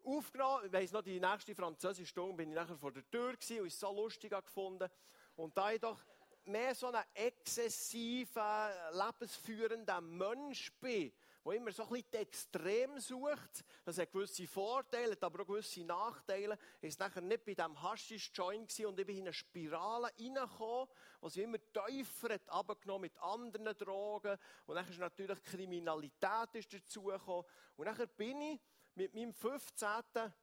aufgenommen. 0.07 0.65
Ich 0.65 0.73
weiss 0.73 0.91
noch, 0.91 1.01
die 1.01 1.19
nächste 1.19 1.53
französische 1.53 2.07
Stunde 2.07 2.37
bin 2.37 2.49
ich 2.49 2.55
nachher 2.55 2.77
vor 2.77 2.91
der 2.91 3.09
Tür 3.09 3.33
gewesen 3.33 3.61
und 3.61 3.67
es 3.67 3.79
so 3.79 3.91
lustig 3.93 4.31
gefunden. 4.31 4.89
Und 5.35 5.57
da 5.57 5.71
ich 5.71 5.81
doch 5.81 5.99
mehr 6.45 6.73
so 6.73 6.87
ein 6.87 7.03
exzessiver, 7.13 8.71
lebensführender 8.91 10.01
Mensch 10.01 10.71
bin, 10.79 11.11
der 11.47 11.57
immer 11.57 11.71
so 11.71 11.83
ein 11.83 11.89
bisschen 11.89 12.13
Extrem 12.13 12.99
sucht, 12.99 13.63
das 13.85 13.97
hat 13.97 14.11
gewisse 14.11 14.47
Vorteile, 14.47 15.17
aber 15.21 15.43
auch 15.43 15.47
gewisse 15.47 15.83
Nachteile, 15.83 16.57
ist 16.81 16.99
nachher 16.99 17.21
nicht 17.21 17.45
bei 17.45 17.53
diesem 17.53 17.81
Haschisch-Joint 17.81 18.79
und 18.85 18.99
ich 18.99 19.05
bin 19.05 19.17
in 19.17 19.23
eine 19.23 19.33
Spirale 19.33 20.11
reingekommen, 20.19 20.87
wo 21.21 21.29
sie 21.29 21.43
immer 21.43 21.59
tiefer 21.71 22.33
hat 22.33 22.49
abgenommen 22.49 23.01
mit 23.01 23.17
anderen 23.19 23.77
Drogen 23.77 24.37
und 24.65 24.75
dann 24.75 24.87
ist 24.87 24.99
natürlich 24.99 25.43
Kriminalität 25.43 26.53
ist 26.53 26.73
dazugekommen 26.73 27.45
und 27.77 27.85
nachher 27.85 28.07
bin 28.07 28.41
ich 28.41 28.59
mit 28.95 29.13
meinem 29.13 29.31
15., 29.31 29.87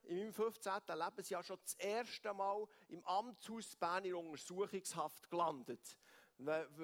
in 0.04 0.18
meinem 0.18 0.32
15. 0.32 0.72
Lebensjahr 0.94 1.42
schon 1.42 1.58
das 1.62 1.74
erste 1.74 2.32
Mal 2.32 2.64
im 2.88 3.04
Amtshaus 3.04 3.74
Bern 3.76 4.04
in 4.04 4.14
Untersuchungshaft 4.14 5.28
gelandet. 5.28 5.98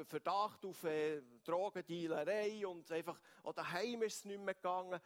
Verdacht 0.07 0.65
auf 0.65 0.85
äh, 0.85 1.23
Drogendealerei 1.45 2.67
und 2.67 2.91
einfach, 2.93 3.21
auch 3.43 3.53
daheim 3.53 4.03
ist 4.03 4.19
es 4.19 4.25
nicht 4.25 4.41
mehr 4.41 4.55
gegangen. 4.55 5.01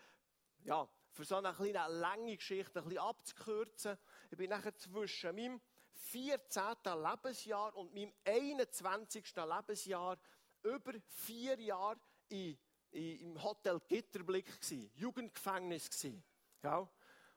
Ja, 0.64 0.88
für 1.12 1.24
so 1.24 1.36
eine 1.36 1.52
kleine 1.52 1.86
lange 1.88 2.36
Geschichte 2.36 2.80
ein 2.80 2.84
bisschen 2.84 3.02
abzukürzen. 3.02 3.98
Ich 4.30 4.36
bin 4.36 4.50
nachher 4.50 4.76
zwischen 4.76 5.34
meinem 5.34 5.60
14. 5.92 6.62
Lebensjahr 6.84 7.74
und 7.76 7.94
meinem 7.94 8.12
21. 8.24 9.34
Lebensjahr 9.36 10.18
über 10.62 10.92
vier 11.06 11.60
Jahre 11.60 11.98
in, 12.28 12.58
in, 12.90 13.20
im 13.20 13.42
Hotel 13.42 13.80
Gitterblick 13.88 14.46
gewesen, 14.46 14.90
Jugendgefängnis 14.94 15.88
gewesen. 15.88 16.22
Gell? 16.60 16.88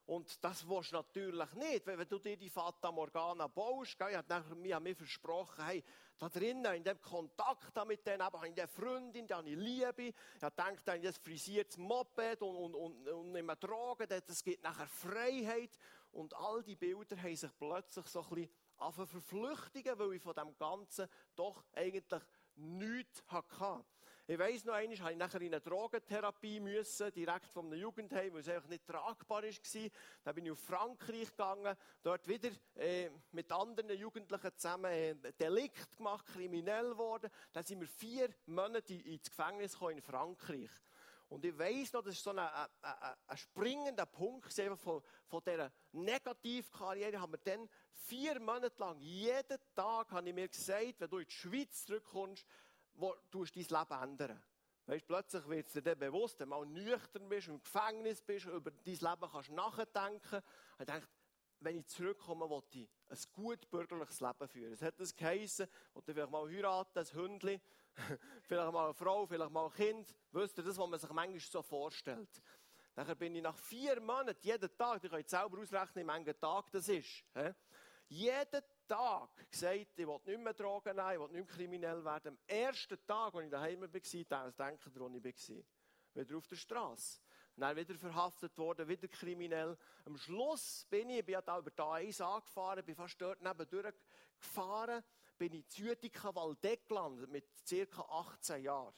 Und 0.07 0.41
das 0.41 0.67
willst 0.67 0.93
du 0.93 0.95
natürlich 0.95 1.53
nicht. 1.55 1.85
Wenn, 1.85 2.07
du 2.07 2.17
dir 2.17 2.37
die 2.37 2.49
Fata 2.49 2.93
Morgana 2.93 3.47
baust, 3.47 3.97
gell? 3.97 4.11
ich 4.11 4.15
habe 4.15 4.55
mir, 4.55 4.79
mir 4.79 4.95
versprochen, 4.95 5.65
hey, 5.65 5.83
da 6.17 6.29
drinnen, 6.29 6.75
in 6.75 6.83
dem 6.83 7.01
Kontakt 7.01 7.75
mit 7.85 8.07
denen, 8.07 8.23
habe 8.23 8.37
ich 8.47 8.57
eine 8.57 8.67
Freundin, 8.69 9.27
die 9.27 9.33
habe 9.33 9.49
ich 9.49 9.57
Liebe. 9.57 10.03
Ich 10.03 10.13
denke, 10.39 10.91
an 10.93 11.01
das 11.01 11.17
frisiertes 11.17 11.77
Moped 11.77 12.41
und, 12.41 12.55
und, 12.55 12.75
und, 12.75 13.07
und 13.09 13.31
nicht 13.33 13.45
mehr 13.45 13.57
Drogen, 13.57 14.07
das 14.07 14.41
gibt 14.41 14.63
nachher 14.63 14.87
Freiheit. 14.87 15.77
Und 16.13 16.33
all 16.37 16.63
die 16.63 16.77
Bilder 16.77 17.21
haben 17.21 17.35
sich 17.35 17.51
plötzlich 17.57 18.07
so 18.07 18.21
ein 18.31 18.47
bisschen 18.79 19.07
verflüchtigen, 19.07 19.99
weil 19.99 20.13
ich 20.13 20.21
von 20.21 20.35
dem 20.35 20.57
Ganzen 20.57 21.09
doch 21.35 21.65
eigentlich 21.73 22.23
nichts 22.55 23.21
hatte. 23.27 23.83
Ich 24.29 24.37
weiss 24.37 24.65
noch 24.65 24.73
einmal, 24.73 24.99
habe 24.99 25.13
ich 25.13 25.17
nachher 25.17 25.39
in 25.39 25.53
eine 25.53 25.61
Drogentherapie 25.61 26.59
müssen, 26.59 27.13
direkt 27.13 27.49
vom 27.49 27.73
Jugendheim, 27.73 28.33
weil 28.33 28.41
es 28.41 28.49
einfach 28.49 28.67
nicht 28.67 28.85
tragbar 28.85 29.41
war. 29.41 29.91
Dann 30.25 30.35
bin 30.35 30.45
ich 30.47 30.51
auf 30.51 30.59
Frankreich 30.59 31.29
gegangen, 31.29 31.77
dort 32.03 32.27
wieder 32.27 32.49
äh, 32.75 33.09
mit 33.31 33.49
anderen 33.53 33.97
Jugendlichen 33.97 34.51
zusammen 34.57 34.91
äh, 34.91 35.15
Delikt 35.39 35.95
gemacht, 35.95 36.25
kriminell 36.25 36.89
geworden. 36.89 37.29
Dann 37.53 37.63
sind 37.63 37.79
wir 37.79 37.87
vier 37.87 38.27
Monate 38.47 38.95
ins 38.95 39.29
Gefängnis 39.29 39.71
gekommen 39.71 39.95
in 39.95 40.01
Frankreich. 40.01 40.71
Und 41.29 41.45
ich 41.45 41.57
weiss 41.57 41.93
noch, 41.93 42.03
das 42.03 42.15
ist 42.15 42.23
so 42.23 42.31
ein, 42.31 42.39
ein, 42.39 42.67
ein, 42.81 43.15
ein 43.27 43.37
springender 43.37 44.07
Punkt 44.07 44.51
von, 44.51 45.01
von 45.25 45.41
dieser 45.45 45.71
Negativkarriere. 45.93 47.21
Haben 47.21 47.31
wir 47.31 47.39
dann 47.45 47.69
vier 47.93 48.41
Monate 48.41 48.77
lang, 48.77 48.99
jeden 48.99 49.57
Tag 49.73 50.11
habe 50.11 50.27
ich 50.27 50.35
mir 50.35 50.49
gesagt, 50.49 50.99
wenn 50.99 51.09
du 51.09 51.19
in 51.19 51.27
die 51.27 51.33
Schweiz 51.33 51.85
zurückkommst, 51.85 52.45
wo 52.97 53.15
du 53.31 53.45
dein 53.45 53.63
Leben 53.63 54.03
ändern. 54.03 54.43
Weißt, 54.85 55.05
plötzlich 55.05 55.47
wird 55.47 55.67
es 55.67 55.73
dir 55.73 55.81
dann 55.81 55.99
bewusst, 55.99 56.39
wenn 56.39 56.49
du 56.49 56.55
mal 56.55 56.65
nüchtern 56.65 57.27
bist, 57.27 57.47
im 57.47 57.61
Gefängnis 57.61 58.21
bist, 58.21 58.45
über 58.45 58.71
dein 58.71 58.95
Leben 58.95 59.31
kannst 59.31 59.49
nachdenken. 59.51 60.41
Ich 60.79 60.85
denke, 60.85 61.07
wenn 61.59 61.79
ich 61.79 61.87
zurückkomme, 61.87 62.49
will 62.49 62.63
ich 62.71 62.89
ein 63.09 63.17
gut 63.33 63.69
bürgerliches 63.69 64.21
Leben 64.21 64.47
führen. 64.47 64.73
Es 64.73 64.81
hat 64.81 64.99
das 64.99 65.15
geheissen, 65.15 65.67
ich 65.95 66.03
vielleicht 66.03 66.31
mal 66.31 66.47
heiraten, 66.49 66.99
ein 66.99 67.13
Hündchen, 67.13 67.61
vielleicht 68.43 68.71
mal 68.71 68.85
eine 68.85 68.93
Frau, 68.93 69.25
vielleicht 69.25 69.51
mal 69.51 69.65
ein 69.65 69.73
Kind. 69.73 70.15
Wisst 70.31 70.57
ihr, 70.57 70.63
das, 70.63 70.77
was 70.77 70.89
man 70.89 70.99
sich 70.99 71.09
manchmal 71.09 71.39
so 71.39 71.61
vorstellt. 71.61 72.41
Nachher 72.95 73.15
bin 73.15 73.35
ich 73.35 73.43
nach 73.43 73.57
vier 73.57 73.99
Monaten, 73.99 74.39
jeden 74.41 74.77
Tag, 74.77 75.03
ihr 75.03 75.09
könnt 75.09 75.29
selber 75.29 75.59
ausrechnen, 75.59 76.07
wie 76.07 76.23
viele 76.23 76.39
Tag 76.39 76.71
das 76.71 76.87
ist. 76.87 77.23
Jeden 78.07 78.63
Tag 78.87 79.29
gesagt, 79.51 79.99
ich 79.99 80.07
will 80.07 80.19
nicht 80.25 80.39
mehr 80.39 80.53
Drogen 80.53 80.95
nehmen, 80.95 81.11
ich 81.13 81.19
will 81.19 81.27
nicht 81.27 81.33
mehr 81.33 81.55
kriminell 81.55 82.03
werden. 82.03 82.29
Am 82.29 82.37
ersten 82.47 82.97
Tag, 83.05 83.35
als 83.35 83.45
ich 83.45 83.51
daheim 83.51 83.81
war, 83.81 83.87
denke 83.87 84.89
ich, 84.89 84.99
wo 84.99 85.07
ich 85.07 85.49
war. 85.49 85.63
Wieder 86.13 86.37
auf 86.37 86.47
der 86.47 86.55
Straße. 86.55 87.21
Dann 87.55 87.75
wieder 87.75 87.95
verhaftet 87.95 88.57
worden, 88.57 88.87
wieder 88.87 89.07
kriminell. 89.07 89.77
Am 90.05 90.15
Schluss 90.15 90.85
bin 90.89 91.09
ich, 91.09 91.19
ich 91.19 91.25
bin 91.25 91.39
da 91.43 91.57
über 91.57 91.71
die 91.71 91.81
A1 91.81 92.21
angefahren, 92.21 92.85
bin 92.85 92.95
fast 92.95 93.19
dort 93.19 93.41
nebendurch 93.41 93.95
gefahren, 94.39 95.03
bin 95.37 95.53
in 95.53 95.67
Zütika 95.67 96.33
Waldeck 96.35 96.87
gelandet 96.87 97.29
mit 97.29 97.45
ca. 97.67 98.01
18 98.01 98.63
Jahren. 98.63 98.93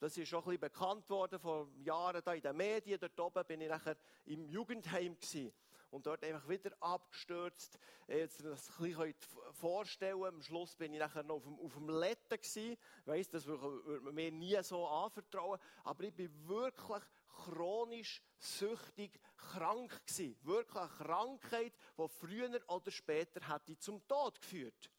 Das 0.00 0.16
ist 0.16 0.28
schon 0.28 0.58
bekannt 0.58 1.08
worden 1.10 1.38
vor 1.38 1.68
Jahren 1.76 2.22
da 2.24 2.32
in 2.32 2.40
den 2.40 2.56
Medien. 2.56 2.98
Dort 2.98 3.20
oben 3.20 3.46
bin 3.46 3.60
ich 3.60 3.68
nachher 3.68 3.96
im 4.24 4.44
Jugendheim 4.46 5.14
gewesen. 5.14 5.52
Und 5.90 6.06
dort 6.06 6.22
einfach 6.22 6.48
wieder 6.48 6.70
abgestürzt. 6.80 7.78
Jetzt 8.06 8.44
das 8.44 8.70
ein 8.78 8.84
bisschen 8.84 9.14
vorstellen. 9.52 10.24
Am 10.24 10.42
Schluss 10.42 10.76
bin 10.76 10.94
ich 10.94 11.00
nachher 11.00 11.24
noch 11.24 11.36
auf 11.36 11.44
dem, 11.44 11.58
auf 11.58 11.74
dem 11.74 11.88
Letten 11.88 12.36
gewesen. 12.36 12.76
Weiss, 13.04 13.28
das 13.28 13.46
würde 13.46 14.00
man 14.00 14.14
mir 14.14 14.30
nie 14.30 14.62
so 14.62 14.86
anvertrauen. 14.86 15.58
Aber 15.82 16.04
ich 16.04 16.14
bin 16.14 16.30
wirklich 16.48 17.02
chronisch 17.44 18.22
süchtig 18.38 19.20
krank 19.36 20.00
gewesen. 20.06 20.38
Wirklich 20.42 20.76
eine 20.76 20.88
Krankheit, 20.88 21.72
die 21.98 22.08
früher 22.08 22.60
oder 22.68 22.90
später 22.90 23.52
hätte 23.52 23.76
zum 23.78 24.06
Tod 24.06 24.40
geführt. 24.40 24.90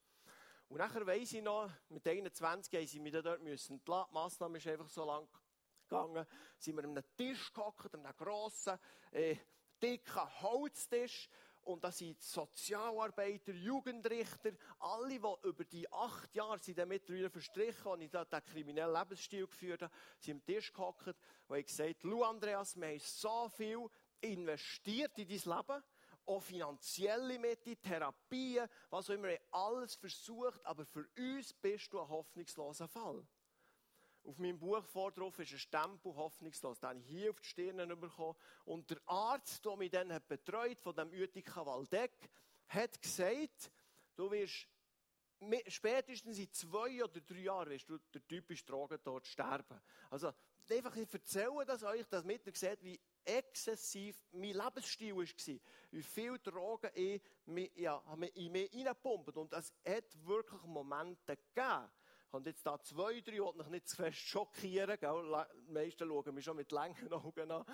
Und 0.68 0.78
nachher 0.78 1.06
weiss 1.06 1.34
ich 1.34 1.42
noch, 1.42 1.70
mit 1.90 2.08
21 2.08 2.74
haben 2.74 2.88
sie 2.88 3.00
mich 3.00 3.14
dort 3.14 3.42
müssen. 3.42 3.84
Die 3.84 3.92
Massnahme 4.12 4.58
ist 4.58 4.68
einfach 4.68 4.90
so 4.90 5.06
lang 5.06 5.28
gegangen. 5.84 6.26
Sind 6.58 6.76
wir 6.76 6.84
an 6.84 6.92
einem 6.92 7.04
Tisch 7.18 7.52
gehockt, 7.54 7.94
an 7.94 8.06
einem 8.06 8.16
grossen, 8.16 8.80
äh, 9.12 9.36
dicken 9.82 10.42
Holztisch. 10.42 11.30
Und 11.64 11.84
da 11.84 11.92
sind 11.92 12.20
Sozialarbeiter, 12.22 13.54
Jugendrichter, 13.54 14.52
alle, 14.80 15.20
die 15.20 15.48
über 15.48 15.64
die 15.64 15.92
acht 15.92 16.34
Jahre 16.34 16.58
sind 16.58 16.80
dann 16.80 16.88
mittlerweile 16.88 17.30
verstrichen, 17.30 17.92
und 17.92 18.02
ich 18.02 18.10
da 18.10 18.42
kriminellen 18.42 18.98
Lebensstil 18.98 19.46
geführt 19.46 19.84
habe, 19.84 19.94
sind 20.20 20.38
am 20.38 20.46
Tisch 20.46 20.74
gehockt 20.74 21.08
und 21.08 21.56
haben 21.56 21.64
gesagt, 21.64 22.04
Lu 22.04 22.24
Andreas, 22.24 22.76
wir 22.76 22.88
haben 22.88 23.00
so 23.00 23.48
viel 23.50 23.88
investiert 24.22 25.16
in 25.20 25.28
dein 25.28 25.38
Leben 25.38 25.84
auch 26.26 26.42
finanzielle 26.42 27.38
Mittel, 27.40 27.76
Therapien, 27.76 28.68
was 28.90 29.10
auch 29.10 29.14
immer, 29.14 29.30
wir 29.30 29.40
haben 29.52 29.74
alles 29.74 29.96
versucht, 29.96 30.66
aber 30.66 30.86
für 30.86 31.08
uns 31.18 31.54
bist 31.54 31.92
du 31.94 32.00
ein 32.00 32.08
hoffnungsloser 32.08 32.88
Fall. 32.88 33.26
Auf 34.24 34.38
meinem 34.38 34.60
Buch 34.60 34.84
vor 34.86 35.12
drauf 35.12 35.40
ist 35.40 35.52
ein 35.52 35.60
Stempel 35.60 36.16
hoffnungslos. 36.16 36.78
Ich 36.78 37.06
hier 37.08 37.32
auf 37.32 37.40
die 37.40 37.48
Stirn 37.48 38.00
bekommen. 38.00 38.38
Und 38.66 38.90
der 38.90 39.02
Arzt, 39.06 39.66
der 39.66 39.76
mich 39.76 39.90
dann 39.90 40.14
hat 40.14 40.28
betreut, 40.28 40.80
von 40.80 40.96
dem 40.96 41.12
Utica 41.12 41.66
Waldeck, 41.66 42.30
hat 42.68 43.02
gesagt, 43.02 43.72
du 44.16 44.30
wirst 44.32 44.68
spätestens 45.68 46.38
in 46.38 46.52
zwei 46.52 47.04
oder 47.04 47.20
drei 47.20 47.40
Jahren 47.40 47.72
wirst 47.72 47.90
du 47.90 47.98
der 48.14 48.28
typische 48.28 48.66
Drogentod 48.66 49.26
sterben. 49.26 49.82
Also, 50.10 50.32
einfach, 50.70 50.96
ich 50.96 51.12
erzähle 51.12 51.66
das 51.66 51.84
euch, 51.84 52.06
damit 52.08 52.46
ihr 52.46 52.56
seht, 52.56 52.84
wie 52.84 53.00
exzessiv 53.26 54.16
mein 54.32 54.54
Lebensstil 54.54 55.16
war. 55.16 55.26
Wie 55.92 56.04
viel 56.04 56.40
Drogen 56.40 56.92
ich 56.94 57.22
in 57.46 57.54
mich 57.54 57.72
reingepumpt. 57.76 59.38
Und 59.38 59.54
es 59.54 59.74
hat 59.86 60.26
wirklich 60.26 60.62
Momente 60.64 61.36
gegeben. 61.36 61.90
Habe 62.34 62.50
jetzt 62.50 62.66
da 62.66 62.80
zwei, 62.82 63.20
drei, 63.20 63.34
ich 63.34 63.56
mich 63.56 63.68
nicht 63.68 63.90
zu 63.90 63.98
fest 63.98 64.20
schockieren. 64.20 64.98
Gell? 65.00 65.46
Die 65.68 65.72
meisten 65.72 66.08
schauen 66.08 66.34
mich 66.34 66.46
schon 66.46 66.56
mit 66.56 66.72
langen 66.72 67.12
Augen 67.14 67.52
an. 67.52 67.66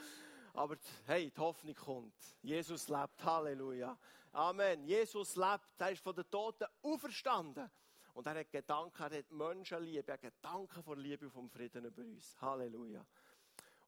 Aber 0.53 0.77
hey, 1.05 1.29
die 1.29 1.39
Hoffnung 1.39 1.75
kommt. 1.75 2.15
Jesus 2.41 2.89
lebt. 2.89 3.23
Halleluja. 3.23 3.97
Amen. 4.31 4.83
Jesus 4.85 5.35
lebt. 5.35 5.79
Er 5.79 5.91
ist 5.91 6.01
von 6.01 6.15
den 6.15 6.29
Toten 6.29 6.65
auferstanden. 6.81 7.69
Und 8.15 8.25
er 8.25 8.39
hat 8.39 8.51
Gedanken, 8.51 9.03
er 9.03 9.19
hat 9.19 9.31
Menschenliebe, 9.31 10.07
er 10.07 10.13
hat 10.15 10.21
Gedanken 10.21 10.81
von 10.81 10.97
Liebe 10.97 11.25
und 11.25 11.31
vom 11.31 11.49
Frieden 11.51 11.85
über 11.85 12.01
uns. 12.01 12.35
Halleluja. 12.41 13.05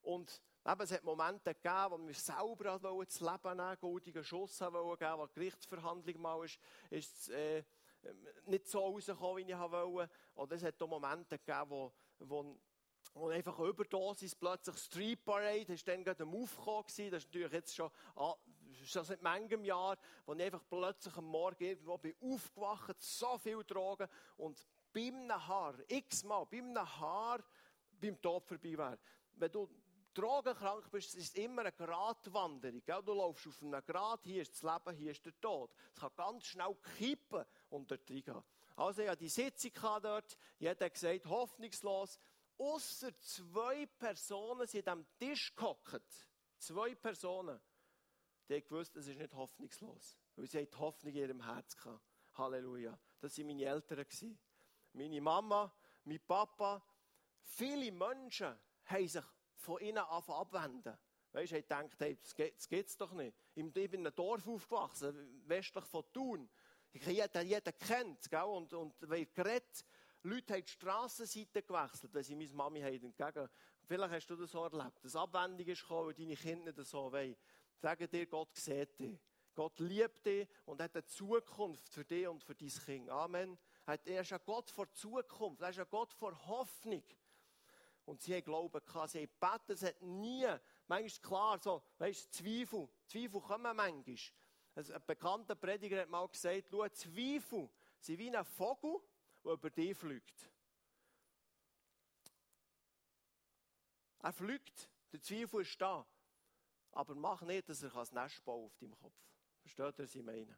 Und 0.03 0.39
Eben, 0.65 0.81
es 0.81 0.91
hat 0.91 1.03
Momente 1.03 1.55
gegeben, 1.55 1.85
wo 1.89 1.97
wir 1.97 2.13
selber 2.13 2.77
das 3.05 3.21
Leben 3.21 3.57
nehmen 3.57 3.77
goldigen 3.79 4.23
Schuss 4.23 4.59
haben 4.59 4.75
wollen 4.75 4.99
geben, 4.99 5.17
wo 5.17 5.25
die 5.25 5.33
Gerichtsverhandlung 5.33 6.21
mal 6.21 6.45
ist, 6.45 6.59
ist 6.89 7.29
äh, 7.29 7.63
nicht 8.45 8.67
so 8.67 8.79
rausgekommen, 8.79 9.47
wie 9.47 9.51
ich 9.51 9.57
wollte. 9.57 10.11
Oder 10.35 10.55
es 10.55 10.63
hat 10.63 10.81
auch 10.81 10.87
Momente 10.87 11.37
gegeben, 11.37 11.69
wo, 11.69 11.93
wo, 12.19 12.57
wo 13.13 13.29
einfach 13.29 13.59
Überdosis, 13.59 14.35
plötzlich 14.35 14.77
Street 14.77 15.23
Parade, 15.23 15.73
ist 15.73 15.87
dann 15.87 16.03
gerade 16.03 16.23
am 16.23 16.35
Aufkommen. 16.35 16.85
Das 16.87 16.99
ist 16.99 17.11
natürlich 17.11 17.51
jetzt 17.51 17.75
schon, 17.75 17.89
ah, 18.15 18.35
schon 18.85 19.03
seit 19.03 19.21
manchem 19.21 19.63
Jahr, 19.65 19.97
wo 20.25 20.33
ich 20.33 20.41
einfach 20.41 20.63
plötzlich 20.69 21.15
am 21.17 21.25
Morgen 21.25 21.63
irgendwo 21.63 21.97
bin 21.97 22.15
aufgewacht, 22.21 23.01
so 23.01 23.37
viel 23.37 23.63
Drogen 23.63 24.07
und 24.37 24.65
beim 24.93 25.31
Haar, 25.31 25.75
x-mal, 25.87 26.45
beim 26.45 26.75
Haar, 26.77 27.43
beim 27.99 28.19
Tod 28.21 28.45
vorbei 28.45 28.77
wäre. 28.77 28.99
Wenn 29.33 29.51
du 29.51 29.69
drogenkrank 30.13 30.89
bist, 30.91 31.15
ist 31.15 31.37
immer 31.37 31.61
eine 31.61 31.71
Gratwanderung. 31.71 32.83
Gell? 32.85 33.03
Du 33.03 33.13
laufst 33.13 33.47
auf 33.47 33.61
einem 33.61 33.83
Grat, 33.85 34.21
hier 34.23 34.41
ist 34.41 34.53
das 34.53 34.63
Leben, 34.63 34.97
hier 34.97 35.11
ist 35.11 35.25
der 35.25 35.39
Tod. 35.39 35.71
Es 35.93 35.99
kann 35.99 36.11
ganz 36.15 36.45
schnell 36.45 36.75
kippen 36.97 37.45
und 37.69 37.89
dort 37.89 38.09
reingehen. 38.09 38.43
Also, 38.75 39.01
ja, 39.01 39.15
die 39.15 39.29
Sitzung 39.29 39.71
dort, 40.01 40.37
jeder 40.57 40.85
hat 40.85 40.93
gesagt, 40.93 41.25
hoffnungslos. 41.25 42.19
Außer 42.57 43.17
zwei 43.19 43.85
Personen 43.85 44.67
sind 44.67 44.87
am 44.87 45.05
Tisch 45.17 45.55
gehockt. 45.55 46.27
Zwei 46.57 46.95
Personen. 46.95 47.59
Die 48.47 48.55
haben 48.55 48.63
gewusst, 48.63 48.95
es 48.95 49.07
ist 49.07 49.17
nicht 49.17 49.33
hoffnungslos. 49.33 50.17
Weil 50.35 50.47
sie 50.47 50.65
die 50.65 50.77
Hoffnung 50.77 51.13
in 51.13 51.19
ihrem 51.19 51.43
Herz 51.43 51.77
hatten. 51.85 51.99
Halleluja. 52.33 52.97
Das 53.19 53.37
waren 53.37 53.47
meine 53.47 53.63
Eltern. 53.63 54.05
Meine 54.93 55.21
Mama, 55.21 55.73
mein 56.03 56.19
Papa. 56.25 56.81
Viele 57.43 57.91
Menschen 57.91 58.57
haben 58.85 59.07
sich 59.07 59.23
von 59.59 59.81
ihnen 59.81 59.97
abwenden. 59.97 60.97
Weißt 61.31 61.51
du, 61.51 61.57
ich 61.57 61.67
denke, 61.67 61.95
hey, 61.99 62.17
das 62.17 62.67
geht 62.67 62.87
es 62.87 62.97
doch 62.97 63.11
nicht. 63.13 63.37
Ich 63.53 63.71
bin 63.71 63.91
in 63.91 63.99
einem 64.07 64.15
Dorf 64.15 64.47
aufgewachsen, 64.47 65.43
westlich 65.45 65.85
von 65.85 66.03
Thun. 66.11 66.49
Jeder, 66.91 67.41
jeder 67.41 67.71
kennt, 67.71 68.29
gell? 68.29 68.41
Und, 68.41 68.73
und 68.73 68.95
weil 69.07 69.27
geredet, 69.27 69.85
Leute 70.23 70.55
haben 70.55 70.65
die 70.65 70.71
Strassenseite 70.71 71.61
gewechselt, 71.61 72.13
weil 72.13 72.23
sie 72.23 72.35
meine 72.35 72.53
Mami 72.53 72.81
haben 72.81 73.03
entgegen. 73.03 73.47
Vielleicht 73.85 74.13
hast 74.13 74.27
du 74.27 74.35
das 74.35 74.51
so 74.51 74.63
erlebt. 74.63 75.03
Das 75.03 75.15
Abwendung 75.15 75.67
ist 75.67 75.81
gekommen, 75.81 76.07
weil 76.07 76.13
deine 76.13 76.35
Kinder 76.35 76.73
das 76.73 76.89
so 76.89 77.11
wollen. 77.11 77.35
Sagen 77.77 78.09
dir, 78.09 78.25
Gott 78.25 78.55
sieht 78.55 78.99
dich. 78.99 79.19
Gott 79.55 79.79
liebt 79.79 80.25
dich 80.25 80.47
und 80.65 80.81
hat 80.81 80.95
eine 80.95 81.05
Zukunft 81.05 81.87
für 81.89 82.05
dich 82.05 82.27
und 82.27 82.43
für 82.43 82.55
dein 82.55 82.69
Kind. 82.69 83.09
Amen. 83.09 83.57
Er 83.85 84.21
ist 84.21 84.33
ein 84.33 84.39
Gott 84.45 84.69
vor 84.71 84.91
Zukunft. 84.93 85.61
Er 85.61 85.69
ist 85.69 85.79
ein 85.79 85.87
Gott 85.89 86.13
vor 86.13 86.47
Hoffnung. 86.47 87.03
Und 88.09 88.23
sie 88.23 88.33
haben 88.33 88.43
Glauben 88.43 88.83
gehabt, 88.83 89.11
sie 89.11 89.19
haben 89.19 89.29
gebeten, 89.29 89.71
es 89.71 89.83
hat 89.83 90.01
nie, 90.01 90.47
manchmal 90.87 91.29
klar, 91.29 91.59
so, 91.61 91.83
weißt 91.99 92.33
Zweifel, 92.33 92.89
Zweifel 93.05 93.39
kommen 93.39 93.75
manchmal. 93.75 94.17
Ein 94.73 95.03
bekannter 95.05 95.53
Prediger 95.53 96.01
hat 96.01 96.09
mal 96.09 96.27
gesagt, 96.27 96.69
schau, 96.71 96.89
Zweifel 96.89 97.69
sind 97.99 98.17
wie 98.17 98.35
ein 98.35 98.43
Vogel, 98.43 98.99
der 99.43 99.51
über 99.51 99.69
dich 99.69 99.95
fliegt. 99.95 100.49
Er 104.23 104.33
fliegt, 104.33 104.89
der 105.11 105.21
Zweifel 105.21 105.61
ist 105.61 105.79
da. 105.79 106.03
Aber 106.93 107.13
mach 107.13 107.43
nicht, 107.43 107.69
dass 107.69 107.83
er 107.83 107.95
ein 107.95 108.07
Nest 108.11 108.43
bauen 108.43 108.65
auf 108.65 108.77
deinem 108.77 108.97
Kopf. 108.97 109.21
Versteht 109.61 109.99
ihr, 109.99 110.03
was 110.03 110.15
ich 110.15 110.23
meine? 110.23 110.57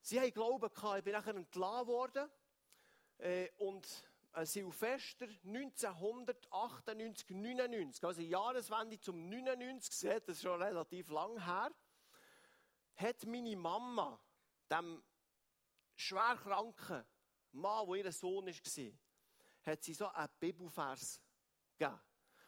Sie 0.00 0.18
haben 0.18 0.32
Glauben 0.32 0.72
gehabt, 0.72 0.98
ich 1.00 1.04
bin 1.04 1.12
nachher 1.12 1.34
entlassen 1.34 1.86
worden. 1.86 2.30
Äh, 3.18 3.50
und 3.58 4.09
Silvester 4.44 5.26
1998, 5.44 7.30
99, 7.30 8.04
also 8.04 8.22
Jahreswende 8.22 9.00
zum 9.00 9.28
99, 9.28 9.92
seht, 9.92 10.28
das 10.28 10.36
ist 10.36 10.42
schon 10.42 10.62
relativ 10.62 11.08
lang 11.10 11.42
her, 11.44 11.70
hat 12.96 13.26
meine 13.26 13.56
Mama 13.56 14.20
dem 14.70 15.02
schwerkranken 15.96 17.04
Mann, 17.52 17.86
der 17.88 18.04
ihr 18.04 18.12
Sohn 18.12 18.46
war, 18.46 18.92
hat 19.62 19.82
sie 19.82 19.94
so 19.94 20.06
einen 20.08 20.28
Bibelvers 20.38 21.20
gegeben. 21.76 22.00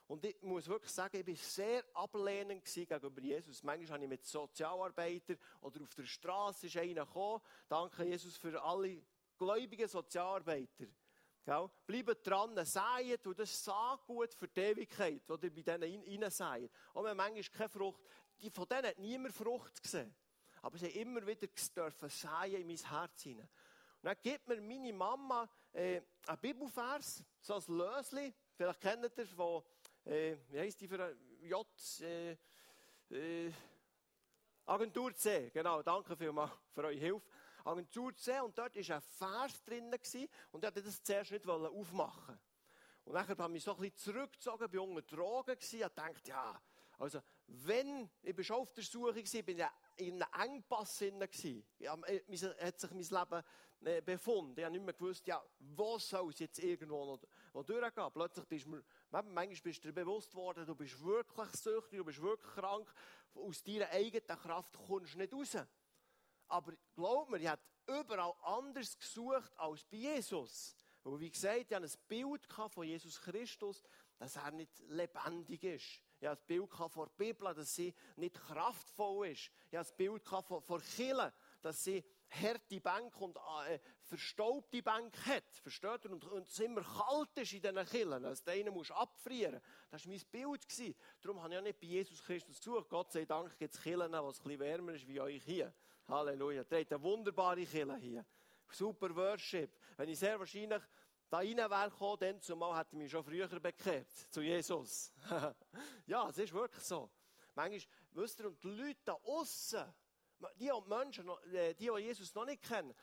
Und 0.06 0.24
ich 0.24 0.42
muss 0.42 0.68
wirklich 0.68 0.92
sagen, 0.92 1.16
ich 1.16 1.26
war 1.26 1.36
sehr 1.36 1.84
ablehnend 1.94 2.64
gegenüber 2.64 3.22
Jesus. 3.22 3.62
Manchmal 3.62 3.94
habe 3.94 4.04
ich 4.04 4.10
mit 4.10 4.24
Sozialarbeitern 4.26 5.38
oder 5.60 5.82
auf 5.82 5.94
der 5.94 6.04
Straße 6.04 6.66
ist 6.66 6.76
einer 6.76 7.06
gekommen. 7.06 7.42
Danke 7.68 8.04
Jesus 8.04 8.36
für 8.36 8.62
alle 8.62 9.02
gläubigen 9.38 9.88
Sozialarbeiter. 9.88 10.86
Gell? 11.44 11.68
Bleibt 11.86 12.26
dran, 12.26 12.64
säet, 12.64 13.26
und 13.26 13.38
das 13.38 13.50
ist 13.50 13.70
gut 14.06 14.32
für 14.34 14.46
die 14.46 14.60
Ewigkeit, 14.60 15.22
ihr 15.28 15.54
bei 15.54 15.62
denen 15.62 16.04
hineinsäht. 16.04 16.70
Auch 16.94 17.02
wenn 17.02 17.16
manchmal 17.16 17.42
keine 17.42 17.68
Frucht, 17.68 18.00
die, 18.40 18.50
von 18.50 18.68
denen 18.68 18.86
hat 18.86 18.98
niemand 18.98 19.34
Frucht 19.34 19.82
gesehen. 19.82 20.14
Aber 20.60 20.78
sie 20.78 20.86
haben 20.86 21.00
immer 21.00 21.26
wieder 21.26 21.48
dürfen 21.48 22.08
säen 22.08 22.60
in 22.60 22.66
mein 22.66 22.76
Herz 22.76 23.22
hinein. 23.22 23.48
Und 24.02 24.06
dann 24.06 24.16
gibt 24.22 24.46
mir 24.48 24.60
meine 24.60 24.92
Mama 24.92 25.48
äh, 25.72 26.00
einen 26.26 26.38
Bibelvers, 26.40 27.24
so 27.40 27.54
ein 27.54 27.62
Lösli. 27.68 28.32
Vielleicht 28.54 28.80
kennt 28.80 29.18
ihr 29.18 29.26
von, 29.26 29.62
äh, 30.04 30.36
wie 30.48 30.58
heisst 30.60 30.80
die 30.80 30.88
für 30.88 31.16
J, 31.40 31.66
äh, 32.00 32.36
äh, 33.10 33.52
Agentur 34.66 35.14
C. 35.14 35.50
Genau, 35.50 35.82
danke 35.82 36.16
vielmals 36.16 36.52
für 36.72 36.84
eure 36.84 36.94
Hilfe. 36.94 37.26
Agentur 37.64 38.14
C 38.16 38.40
und 38.40 38.56
dort 38.56 38.76
war 38.76 38.96
ein 38.96 39.02
Vers 39.02 39.62
drin 39.64 39.86
und 39.86 39.94
ich 39.94 40.28
wollte 40.52 40.82
das 40.82 41.02
zuerst 41.02 41.30
nicht 41.32 41.46
aufmachen. 41.46 42.38
Und 43.04 43.14
dann 43.14 43.26
habe 43.26 43.42
ich 43.42 43.48
mich 43.48 43.64
so 43.64 43.72
ein 43.72 43.78
bisschen 43.78 43.96
zurückgezogen, 43.96 44.70
bin 44.70 44.80
unter 44.80 45.02
Drogen 45.02 45.56
gewesen, 45.56 45.82
und 45.82 45.98
dachte, 45.98 46.28
ja, 46.28 46.60
also, 46.98 47.20
wenn, 47.48 48.08
ich 48.22 48.34
bin 48.34 48.44
schon 48.44 48.56
auf 48.56 48.72
der 48.72 48.84
Suche 48.84 49.14
gewesen, 49.14 49.44
bin 49.44 49.58
ja 49.58 49.72
in 49.96 50.22
einem 50.22 50.54
Engpass 50.54 50.98
gewesen. 51.00 51.66
Ja, 51.78 51.98
hat 51.98 52.78
sich 52.78 52.90
mein 52.92 53.00
Leben 53.00 53.44
äh, 53.84 54.00
befunden. 54.00 54.54
Ich 54.56 54.64
habe 54.64 54.72
nicht 54.72 54.84
mehr 54.84 54.94
gewusst, 54.94 55.26
ja, 55.26 55.42
wo 55.58 55.98
soll 55.98 56.30
es 56.30 56.38
jetzt 56.38 56.60
irgendwo 56.60 57.04
noch, 57.04 57.20
noch 57.52 57.64
durchgehen. 57.64 58.10
Plötzlich 58.12 58.46
bist 58.46 58.66
du 58.66 58.70
mir, 58.70 58.84
manchmal 59.10 59.48
bist 59.48 59.84
du 59.84 59.88
dir 59.88 59.92
bewusst 59.92 60.32
worden, 60.34 60.64
du 60.64 60.76
bist 60.76 61.02
wirklich 61.02 61.50
süchtig, 61.56 61.98
du 61.98 62.04
bist 62.04 62.22
wirklich 62.22 62.52
krank. 62.54 62.92
Aus 63.34 63.62
deiner 63.64 63.88
eigenen 63.88 64.24
Kraft 64.38 64.78
kommst 64.86 65.14
du 65.14 65.18
nicht 65.18 65.32
raus. 65.32 65.56
Aber 66.52 66.74
glaub 66.94 67.30
mir, 67.30 67.38
ich 67.38 67.46
habe 67.46 67.62
überall 67.86 68.34
anders 68.42 68.98
gesucht 68.98 69.50
als 69.56 69.84
bei 69.84 69.96
Jesus. 69.96 70.76
Weil, 71.02 71.18
wie 71.18 71.30
gesagt, 71.30 71.70
ich 71.70 71.74
hatte 71.74 71.86
ein 71.86 71.92
Bild 72.06 72.46
von 72.46 72.84
Jesus 72.84 73.18
Christus, 73.22 73.82
dass 74.18 74.36
er 74.36 74.50
nicht 74.50 74.78
lebendig 74.88 75.64
ist. 75.64 76.02
Ich 76.20 76.28
hatte 76.28 76.42
ein 76.42 76.46
Bild 76.46 76.70
von 76.70 77.08
der 77.08 77.24
Bibel, 77.24 77.54
dass 77.54 77.74
sie 77.74 77.94
nicht 78.16 78.34
kraftvoll 78.34 79.28
ist. 79.28 79.50
Ich 79.70 79.78
hatte 79.78 79.92
ein 79.92 79.96
Bild 79.96 80.28
von, 80.28 80.62
von 80.62 80.82
Kirche, 80.82 81.32
dass 81.62 81.82
sie 81.82 82.04
harte 82.28 82.80
Bank 82.82 83.18
und 83.18 83.38
äh, 83.68 83.78
verstaubte 84.02 84.82
Bank 84.82 85.16
hat. 85.24 85.44
Versteht 85.62 86.04
ihr? 86.04 86.10
Und, 86.10 86.24
und 86.26 86.48
es 86.48 86.58
immer 86.58 86.82
kalt 86.82 87.30
ist 87.38 87.54
in 87.54 87.62
diesen 87.62 87.86
Kirchen. 87.86 88.26
Also 88.26 88.44
der 88.44 88.54
eine 88.54 88.70
muss 88.70 88.90
abfrieren. 88.90 89.58
Das 89.90 90.04
war 90.04 90.12
mein 90.12 90.20
Bild. 90.30 90.96
Darum 91.22 91.42
habe 91.42 91.54
ich 91.54 91.58
auch 91.58 91.62
nicht 91.62 91.80
bei 91.80 91.86
Jesus 91.86 92.22
Christus 92.22 92.58
gesucht. 92.58 92.90
Gott 92.90 93.10
sei 93.10 93.24
Dank 93.24 93.58
gibt 93.58 93.74
es 93.74 93.80
Kirchen, 93.80 94.12
wo 94.12 94.28
es 94.28 94.38
ein 94.38 94.42
bisschen 94.44 94.60
wärmer 94.60 94.92
ist 94.92 95.08
wie 95.08 95.18
euch 95.18 95.42
hier. 95.42 95.72
Halleluja. 96.08 96.62
Ihr 96.62 96.78
habt 96.80 96.92
eine 96.92 97.02
wunderbare 97.02 97.64
Kirche 97.64 97.96
hier. 97.96 98.24
Super 98.70 99.14
Worship. 99.14 99.70
Wenn 99.96 100.08
ich 100.08 100.18
sehr 100.18 100.38
wahrscheinlich 100.38 100.82
da 101.28 101.38
rein 101.38 101.56
wäre 101.56 101.90
gekommen, 101.90 102.18
dann 102.20 102.40
zumal 102.40 102.78
hätte 102.78 102.90
ich 102.92 102.98
mich 102.98 103.10
schon 103.10 103.24
früher 103.24 103.48
bekehrt 103.48 104.10
zu 104.30 104.42
Jesus. 104.42 105.12
ja, 106.06 106.28
es 106.28 106.38
ist 106.38 106.52
wirklich 106.52 106.84
so. 106.84 107.10
Manchmal, 107.54 107.94
wisst 108.12 108.40
ihr, 108.40 108.46
und 108.46 108.62
die 108.62 108.68
Leute 108.68 109.00
da 109.04 109.12
außen, 109.14 109.84
die 110.56 110.70
und 110.70 110.88
Menschen, 110.88 111.28
äh, 111.52 111.74
die, 111.74 111.88
die 111.88 112.02
Jesus 112.02 112.34
noch 112.34 112.44
nicht 112.44 112.62
kennen, 112.62 112.94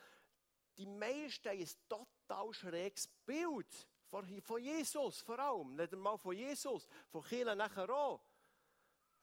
die 0.77 0.85
meisten 0.85 1.49
haben 1.49 1.59
ein 1.59 1.69
total 1.87 2.53
schräges 2.53 3.07
Bild 3.25 3.87
von 4.09 4.27
Jesus 4.59 5.21
vor 5.21 5.39
allem. 5.39 5.75
Nicht 5.75 5.93
einmal 5.93 6.17
von 6.17 6.35
Jesus, 6.35 6.87
von 7.09 7.23
Kirche 7.23 7.55
nachher 7.55 7.89
auch. 7.89 8.21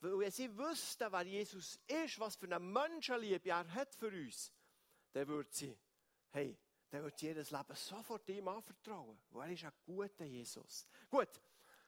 Weil 0.06 0.20
wenn 0.20 0.30
sie 0.30 0.56
wüssten, 0.56 1.10
wer 1.10 1.26
Jesus 1.26 1.80
ist, 1.84 2.20
was 2.20 2.36
für 2.36 2.46
eine 2.46 2.60
Menschenliebe 2.60 3.48
er 3.48 3.68
hat 3.74 3.92
für 3.92 4.06
uns, 4.06 4.52
dann 5.12 5.26
würde 5.26 5.50
sie, 5.52 5.76
hey, 6.30 6.56
dann 6.90 7.02
wird 7.02 7.20
jedes 7.20 7.50
Leben 7.50 7.74
sofort 7.74 8.28
ihm 8.28 8.46
anvertrauen. 8.46 9.18
Weil 9.30 9.48
er 9.48 9.54
ist 9.54 9.64
ein 9.64 9.72
guter 9.84 10.24
Jesus. 10.24 10.86
Gut, 11.10 11.28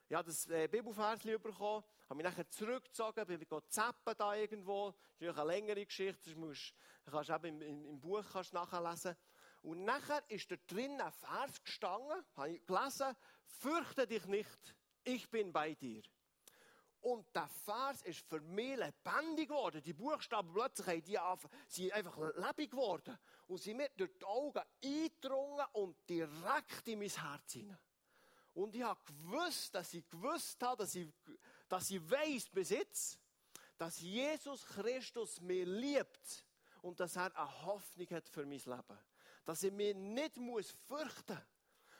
ich 0.08 0.16
habe 0.16 0.26
das 0.26 0.48
äh, 0.48 0.66
Bibelvers 0.66 1.22
bekommen, 1.22 1.84
habe 2.08 2.14
mich 2.16 2.24
nachher 2.24 2.50
zurückgezogen, 2.50 3.24
bin 3.24 3.46
zappen 3.68 4.14
da 4.18 4.34
irgendwo. 4.34 4.92
Das 5.20 5.28
ist 5.28 5.38
eine 5.38 5.52
längere 5.52 5.86
Geschichte, 5.86 6.34
das 6.34 6.72
kannst 7.12 7.28
du 7.30 7.34
eben 7.34 7.62
im, 7.62 7.84
im, 7.84 8.00
Buch 8.00 8.24
kannst 8.32 8.52
nachlesen. 8.52 9.14
Und 9.62 9.84
nachher 9.84 10.28
ist 10.28 10.50
da 10.50 10.56
drin 10.66 11.00
ein 11.00 11.12
Vers 11.12 11.62
gestanden, 11.62 12.24
habe 12.34 12.50
ich 12.50 12.66
gelesen, 12.66 13.14
fürchte 13.44 14.08
dich 14.08 14.24
nicht, 14.26 14.74
ich 15.04 15.30
bin 15.30 15.52
bei 15.52 15.74
dir. 15.74 16.02
Und 17.00 17.34
der 17.34 17.48
Vers 17.64 18.02
ist 18.02 18.20
für 18.28 18.40
mich 18.40 18.76
lebendig 18.76 19.48
geworden. 19.48 19.82
Die 19.82 19.92
Buchstaben 19.92 20.52
plötzlich 20.52 21.04
die 21.04 21.18
sind 21.68 21.92
einfach 21.92 22.18
lebendig 22.18 22.70
geworden. 22.70 23.18
Und 23.46 23.58
sind 23.58 23.76
mir 23.76 23.88
durch 23.96 24.10
die 24.18 24.24
Augen 24.24 24.62
eingedrungen 24.84 25.66
und 25.72 25.96
direkt 26.08 26.88
in 26.88 26.98
mein 26.98 27.08
Herz 27.08 27.52
hinein. 27.52 27.78
Und 28.54 28.74
ich 28.74 28.82
habe 28.82 29.00
gewusst, 29.04 29.74
dass 29.74 29.94
ich 29.94 30.08
gewusst 30.08 30.60
habe, 30.62 30.82
dass 30.82 30.94
ich, 30.94 31.08
dass 31.68 31.90
ich 31.90 32.10
weiss 32.10 32.48
bis 32.48 32.70
jetzt, 32.70 33.18
dass 33.76 34.00
Jesus 34.00 34.66
Christus 34.66 35.40
mir 35.40 35.64
liebt 35.64 36.44
und 36.82 36.98
dass 36.98 37.14
er 37.14 37.34
eine 37.36 37.64
Hoffnung 37.64 38.08
hat 38.10 38.28
für 38.28 38.44
mein 38.44 38.58
Leben. 38.58 38.98
Dass 39.44 39.62
ich 39.62 39.72
mich 39.72 39.94
nicht 39.94 40.36
muss 40.36 40.74
fürchten 40.88 41.40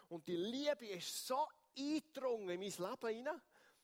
Und 0.09 0.27
die 0.27 0.37
Liebe 0.37 0.87
ist 0.89 1.27
so 1.27 1.47
eingedrungen 1.79 2.49
in 2.51 2.61
mein 2.61 2.91
Leben 2.91 3.09
hinein, 3.09 3.41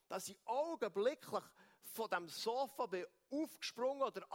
dass 0.09 0.29
ich 0.29 0.39
augenblicklich 0.45 1.45
von 1.83 2.11
dem 2.11 2.29
Sofa 2.29 2.87
bin 2.87 3.07
aufgesprungen 3.31 4.03
oder 4.03 4.27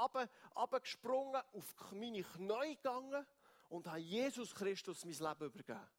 abgesprungen, 0.55 1.41
auf 1.53 1.91
meine 1.91 2.23
Knie 2.23 2.75
gegangen 2.75 3.25
und 3.69 3.87
habe 3.87 3.99
Jesus 3.99 4.53
Christus 4.53 5.05
mein 5.05 5.13
Leben 5.13 5.45
übergeben. 5.45 5.89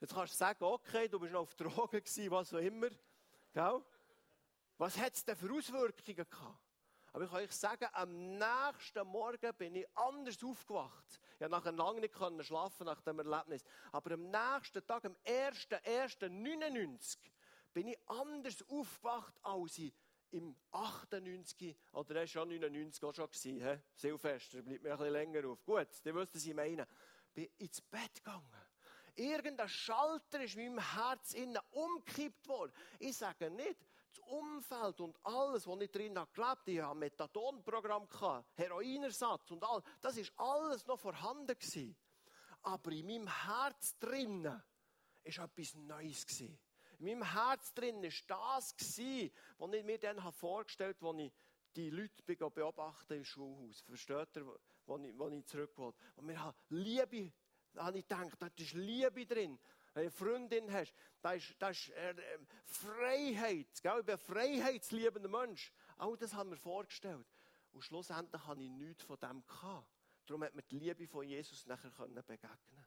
Jetzt 0.00 0.14
kannst 0.14 0.34
du 0.34 0.38
sagen, 0.38 0.64
okay, 0.64 1.08
du 1.08 1.18
bist 1.18 1.32
noch 1.32 1.40
auf 1.40 1.54
Drogen 1.54 2.02
gewesen, 2.02 2.30
was 2.30 2.54
auch 2.54 2.58
immer. 2.58 2.90
Was 4.76 4.96
hat 4.96 5.14
es 5.14 5.24
denn 5.24 5.36
für 5.36 5.52
Auswirkungen 5.52 6.28
gehabt? 6.28 6.58
Aber 7.12 7.24
ich 7.24 7.30
kann 7.30 7.40
euch 7.40 7.52
sagen, 7.52 7.88
am 7.92 8.38
nächsten 8.38 9.06
Morgen 9.08 9.54
bin 9.56 9.74
ich 9.74 9.86
anders 9.96 10.44
aufgewacht. 10.44 11.20
Ich 11.32 11.38
konnte 11.38 11.50
nachher 11.50 11.72
lange 11.72 12.00
nicht 12.00 12.14
schlafen 12.46 12.86
nach 12.86 13.00
dem 13.00 13.18
Erlebnis. 13.18 13.64
Aber 13.90 14.12
am 14.12 14.30
nächsten 14.30 14.86
Tag, 14.86 15.04
am 15.06 15.16
1.1.99, 15.24 17.18
bin 17.78 17.86
ich 17.86 17.98
anders 18.08 18.64
aufgewacht 18.68 19.34
als 19.44 19.78
ich 19.78 19.94
im 20.30 20.56
98 20.72 21.76
oder 21.92 22.16
er 22.16 22.20
war 22.22 22.26
schon 22.26 22.48
99 22.48 23.04
auch 23.04 23.14
schon 23.14 23.30
gewesen, 23.30 23.60
he? 23.60 23.78
Silvester, 23.94 24.62
bleibt 24.62 24.82
mir 24.82 24.90
ein 24.90 24.98
bisschen 24.98 25.12
länger 25.12 25.48
auf. 25.48 25.64
Gut, 25.64 25.86
ihr 26.04 26.14
wisst, 26.16 26.34
was 26.34 26.44
ich 26.44 26.54
meine. 26.54 26.88
Bin 27.32 27.48
ins 27.58 27.80
Bett 27.82 28.16
gegangen. 28.16 28.50
Irgendein 29.14 29.68
Schalter 29.68 30.42
ist 30.42 30.56
in 30.56 30.74
meinem 30.74 30.92
Herz 30.92 31.34
innen 31.34 31.60
umgekippt 31.70 32.48
worden. 32.48 32.72
Ich 32.98 33.16
sage 33.16 33.48
nicht, 33.48 33.86
das 34.10 34.18
Umfeld 34.26 35.00
und 35.00 35.16
alles, 35.24 35.64
was 35.64 35.80
ich 35.80 35.90
drin 35.92 36.18
habe 36.18 36.32
gelebt, 36.32 36.66
ich 36.66 36.80
habe 36.80 36.98
Methadonprogramm 36.98 38.08
Heroinersatz 38.54 39.52
und 39.52 39.62
all, 39.62 39.84
das 40.00 40.16
ist 40.16 40.32
alles 40.36 40.84
noch 40.84 40.98
vorhanden 40.98 41.56
gewesen. 41.56 41.96
Aber 42.62 42.90
in 42.90 43.06
meinem 43.06 43.28
Herz 43.28 43.96
drinnen 44.00 44.60
ist 45.22 45.38
etwas 45.38 45.76
Neues 45.76 46.26
gewesen. 46.26 46.58
In 46.98 47.06
meinem 47.06 47.32
Herz 47.32 47.72
drin 47.74 48.02
war 48.02 48.10
das, 48.56 48.74
was 48.76 48.98
ich 49.72 49.84
mir 49.84 49.98
dann 49.98 50.32
vorgestellt 50.32 50.96
habe, 51.00 51.10
als 51.10 51.26
ich 51.26 51.32
die 51.76 51.90
Leute 51.90 52.50
beobachten 52.50 53.12
im 53.12 53.24
Schulhaus. 53.24 53.80
Versteht 53.82 54.36
ihr, 54.36 54.46
wo 54.86 54.98
ich, 54.98 55.16
wo 55.16 55.28
ich 55.28 55.46
zurück 55.46 55.76
wollte? 55.76 55.98
Und 56.16 56.28
wir 56.28 56.42
haben 56.42 56.56
Liebe, 56.70 57.32
da 57.72 57.84
habe 57.84 57.98
ich 57.98 58.08
gedacht, 58.08 58.32
da 58.40 58.48
ist 58.56 58.72
Liebe 58.72 59.26
drin. 59.26 59.58
Wenn 59.94 60.04
du 60.04 60.08
eine 60.08 60.10
Freundin 60.10 60.72
hast, 60.72 60.92
da 61.20 61.32
ist, 61.32 61.54
da 61.58 61.70
ist 61.70 61.90
äh, 61.90 62.14
Freiheit. 62.64 63.80
Gell? 63.80 64.00
Ich 64.00 64.06
bin 64.06 64.14
ein 64.14 64.18
freiheitsliebender 64.18 65.28
Mensch. 65.28 65.72
All 65.98 66.16
das 66.16 66.34
haben 66.34 66.50
wir 66.50 66.56
vorgestellt. 66.56 67.26
Und 67.72 67.82
schlussendlich 67.82 68.44
habe 68.44 68.62
ich 68.62 68.70
nichts 68.70 69.04
von 69.04 69.18
dem 69.18 69.46
gehabt. 69.46 69.88
Darum 70.26 70.42
hat 70.44 70.54
mir 70.54 70.62
die 70.62 70.78
Liebe 70.78 71.06
von 71.06 71.26
Jesus 71.26 71.64
nachher 71.66 71.90
begegnen 71.90 72.86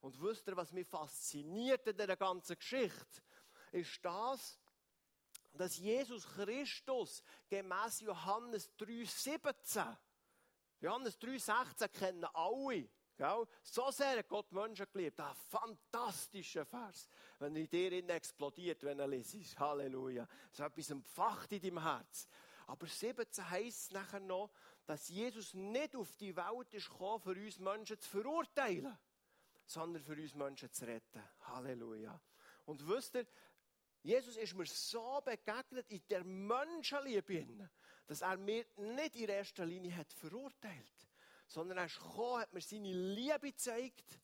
Und 0.00 0.20
wisst 0.20 0.48
ihr, 0.48 0.56
was 0.56 0.72
mich 0.72 0.86
fasziniert 0.86 1.86
in 1.86 1.96
dieser 1.96 2.16
ganzen 2.16 2.56
Geschichte? 2.56 3.22
Ist 3.72 4.04
das, 4.04 4.58
dass 5.52 5.76
Jesus 5.78 6.26
Christus 6.26 7.22
gemäß 7.48 8.00
Johannes 8.00 8.70
3,17, 8.78 9.96
Johannes 10.80 11.20
3,16 11.20 11.88
kennen 11.88 12.24
alle, 12.32 12.88
gell? 13.16 13.46
so 13.62 13.90
sehr 13.90 14.18
hat 14.18 14.28
Gott 14.28 14.50
Menschen 14.52 14.86
geliebt. 14.92 15.20
Ein 15.20 15.34
fantastischer 15.34 16.64
Vers, 16.64 17.08
wenn 17.38 17.54
in 17.56 17.68
dir 17.68 17.92
explodiert, 18.08 18.82
wenn 18.84 18.98
er 18.98 19.08
liest. 19.08 19.58
Halleluja. 19.58 20.26
So 20.52 20.64
etwas 20.64 20.90
empfacht 20.90 21.52
in 21.52 21.60
deinem 21.60 21.82
Herz. 21.82 22.28
Aber 22.66 22.86
17 22.86 23.50
heisst 23.50 23.86
es 23.86 23.90
nachher 23.90 24.20
noch, 24.20 24.50
dass 24.86 25.08
Jesus 25.08 25.54
nicht 25.54 25.94
auf 25.96 26.16
die 26.16 26.34
Welt 26.34 26.72
ist 26.72 26.88
gekommen, 26.88 27.20
für 27.20 27.30
uns 27.30 27.58
Menschen 27.58 27.98
zu 27.98 28.08
verurteilen, 28.08 28.96
sondern 29.66 30.02
für 30.02 30.14
uns 30.14 30.34
Menschen 30.34 30.72
zu 30.72 30.86
retten. 30.86 31.22
Halleluja. 31.42 32.20
Und 32.64 32.86
wisst 32.88 33.16
ihr, 33.16 33.26
Jesus 34.02 34.36
ist 34.36 34.54
mir 34.54 34.66
so 34.66 35.20
begegnet 35.24 35.90
in 35.90 36.02
der 36.08 36.24
Menschenliebe, 36.24 37.70
dass 38.06 38.22
er 38.22 38.36
mir 38.36 38.64
nicht 38.76 39.16
in 39.16 39.28
erster 39.28 39.66
Linie 39.66 39.94
hat 39.96 40.12
verurteilt, 40.12 41.08
sondern 41.46 41.78
er 41.78 41.86
ist 41.86 41.98
gekommen, 41.98 42.40
hat 42.40 42.52
mir 42.52 42.60
seine 42.60 42.92
Liebe 42.92 43.52
gezeigt 43.52 44.18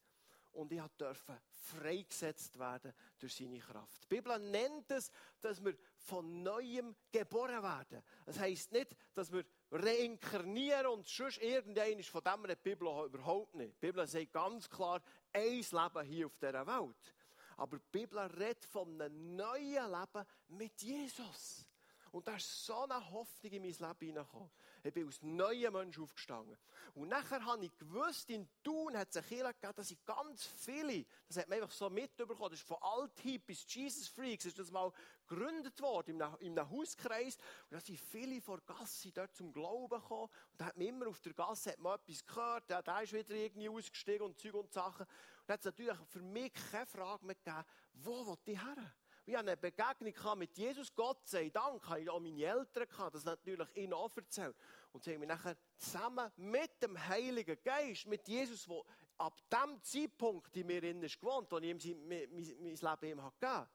und 0.56 0.72
ich 0.72 0.82
durfte 0.96 1.40
freigesetzt 1.52 2.58
werden 2.58 2.92
durch 3.18 3.34
seine 3.34 3.58
Kraft. 3.58 4.04
Die 4.04 4.16
Bibel 4.16 4.38
nennt 4.38 4.90
es, 4.90 5.10
dass 5.40 5.62
wir 5.62 5.76
von 5.98 6.42
Neuem 6.42 6.96
geboren 7.12 7.62
werden. 7.62 8.02
Das 8.24 8.38
heisst 8.38 8.72
nicht, 8.72 8.96
dass 9.14 9.30
wir 9.30 9.44
reinkarnieren 9.70 10.86
und 10.86 11.06
sonst 11.06 11.38
irgendein 11.38 11.98
ist 11.98 12.08
von 12.08 12.22
dem 12.22 12.46
die 12.48 12.56
Bibel 12.56 12.88
überhaupt 13.04 13.54
nicht. 13.54 13.74
Die 13.74 13.86
Bibel 13.86 14.06
sagt 14.06 14.32
ganz 14.32 14.68
klar, 14.68 15.02
ein 15.32 15.60
Leben 15.60 16.02
hier 16.06 16.26
auf 16.26 16.38
dieser 16.38 16.66
Welt. 16.66 17.14
Aber 17.56 17.78
die 17.78 17.84
Bibel 17.90 18.18
redet 18.18 18.64
von 18.64 19.00
einem 19.00 19.36
neuen 19.36 19.90
Leben 19.90 20.26
mit 20.48 20.82
Jesus. 20.82 21.66
Und 22.12 22.28
da 22.28 22.36
ist 22.36 22.64
so 22.64 22.82
eine 22.82 23.10
Hoffnung 23.10 23.52
in 23.52 23.62
mein 23.62 23.72
Leben 23.72 23.96
hineingekommen. 23.98 24.50
Ich 24.86 24.94
bin 24.94 25.06
als 25.06 25.20
neuer 25.22 25.70
Mensch 25.70 25.98
aufgestanden. 25.98 26.56
Und 26.94 27.08
nachher 27.08 27.44
habe 27.44 27.64
ich 27.64 27.76
gewusst, 27.76 28.30
in 28.30 28.48
Thun 28.62 28.96
hat 28.96 29.08
es 29.10 29.16
eine 29.16 29.26
Kirche 29.26 29.54
gegeben, 29.54 29.72
dass 29.74 29.90
ich 29.90 30.04
ganz 30.04 30.46
viele, 30.46 31.04
das 31.26 31.38
hat 31.38 31.48
man 31.48 31.60
einfach 31.60 31.74
so 31.74 31.90
mitbekommen, 31.90 32.50
das 32.50 32.60
ist 32.60 32.68
von 32.68 32.78
Alt-Hip 32.80 33.46
bis 33.46 33.66
Jesus 33.68 34.08
Freaks, 34.08 34.46
ist 34.46 34.58
das 34.58 34.70
mal 34.70 34.92
gegründet 35.26 35.80
worden, 35.80 36.22
in 36.38 36.58
einem 36.58 36.70
Hauskreis. 36.70 37.36
Und 37.36 37.72
da 37.72 37.80
sind 37.80 37.98
viele 37.98 38.40
vor 38.40 38.60
Gasse 38.60 39.10
dort 39.12 39.34
zum 39.34 39.52
Glauben 39.52 40.00
gekommen. 40.00 40.30
Und 40.52 40.60
da 40.60 40.66
hat 40.66 40.76
man 40.76 40.86
immer 40.86 41.08
auf 41.08 41.20
der 41.20 41.34
Gasse 41.34 41.72
hat 41.72 41.80
man 41.80 41.98
etwas 41.98 42.24
gehört, 42.24 42.70
der, 42.70 42.82
der 42.82 43.02
ist 43.02 43.12
wieder 43.12 43.34
irgendwie 43.34 43.68
ausgestiegen 43.68 44.22
und 44.22 44.38
Zeug 44.38 44.54
und 44.54 44.72
Sachen. 44.72 45.04
Und 45.04 45.48
da 45.48 45.54
hat 45.54 45.60
es 45.60 45.66
natürlich 45.66 45.98
für 46.08 46.22
mich 46.22 46.52
keine 46.70 46.86
Frage 46.86 47.26
mehr 47.26 47.34
gegeben, 47.34 47.64
wo 47.94 48.26
will 48.26 48.38
ich 48.46 48.62
her? 48.62 48.94
Ich 49.28 49.36
eine 49.36 49.56
Begegnung 49.56 50.38
mit 50.38 50.56
Jesus, 50.56 50.94
Gott 50.94 51.26
sei 51.26 51.50
Dank, 51.50 51.84
habe 51.88 52.00
ich 52.00 52.08
auch 52.08 52.20
meine 52.20 52.44
Eltern 52.44 52.88
gehabt, 52.88 53.16
das 53.16 53.24
natürlich 53.24 53.66
ihnen 53.74 53.92
auch 53.92 54.16
erzählt. 54.16 54.54
Und 54.92 55.02
sie 55.02 55.14
haben 55.14 55.18
mich 55.18 55.28
nachher 55.28 55.56
zusammen 55.76 56.30
mit 56.36 56.80
dem 56.80 56.96
Heiligen 56.96 57.60
Geist, 57.64 58.06
mit 58.06 58.28
Jesus, 58.28 58.66
der 58.66 58.82
ab 59.18 59.40
dem 59.50 59.82
Zeitpunkt 59.82 60.56
in 60.56 60.68
mir 60.68 60.80
ist 61.02 61.18
gewohnt, 61.18 61.50
wo 61.50 61.58
ich 61.58 61.64
ihm 61.84 62.08
mein, 62.08 62.30
Leben 62.30 63.18
ihm 63.18 63.30
gegeben 63.40 63.66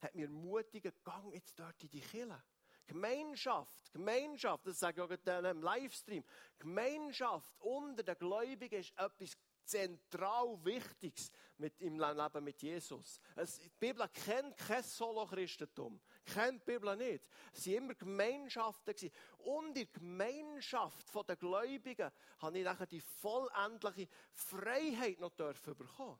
hat 0.00 0.14
mir 0.14 0.30
mutigen 0.30 0.92
Gang 1.04 1.30
jetzt 1.32 1.58
dort 1.58 1.82
in 1.82 1.90
die 1.90 2.00
Kirche. 2.00 2.42
Gemeinschaft, 2.86 3.92
Gemeinschaft, 3.92 4.66
das 4.66 4.78
sage 4.78 5.02
ich 5.02 5.06
auch 5.06 5.10
in 5.10 5.44
einem 5.44 5.62
Livestream, 5.62 6.24
Gemeinschaft 6.58 7.52
unter 7.58 8.02
den 8.02 8.16
Gläubigen 8.16 8.80
ist 8.80 8.96
etwas 8.96 9.36
zentral 9.66 10.58
Wichtiges 10.64 11.30
mit, 11.58 11.80
im 11.80 11.98
Leben 11.98 12.44
mit 12.44 12.62
Jesus. 12.62 13.20
Es, 13.34 13.58
die 13.58 13.68
Bibel 13.68 14.08
kennt 14.08 14.56
kein 14.56 14.82
Solo-Christentum. 14.82 16.00
Kennt 16.24 16.62
die 16.62 16.72
Bibel 16.72 16.96
nicht. 16.96 17.28
Es 17.52 17.66
waren 17.66 17.74
immer 17.74 17.94
Gemeinschaften. 17.94 18.94
Gewesen. 18.94 19.12
Und 19.38 19.68
in 19.68 19.74
der 19.74 19.86
Gemeinschaft 19.86 21.28
der 21.28 21.36
Gläubigen 21.36 22.10
habe 22.38 22.58
ich 22.58 22.64
nachher 22.64 22.86
die 22.86 23.00
vollendliche 23.00 24.08
Freiheit 24.32 25.20
noch 25.20 25.34
dürfen 25.34 25.76
bekommen. 25.76 26.18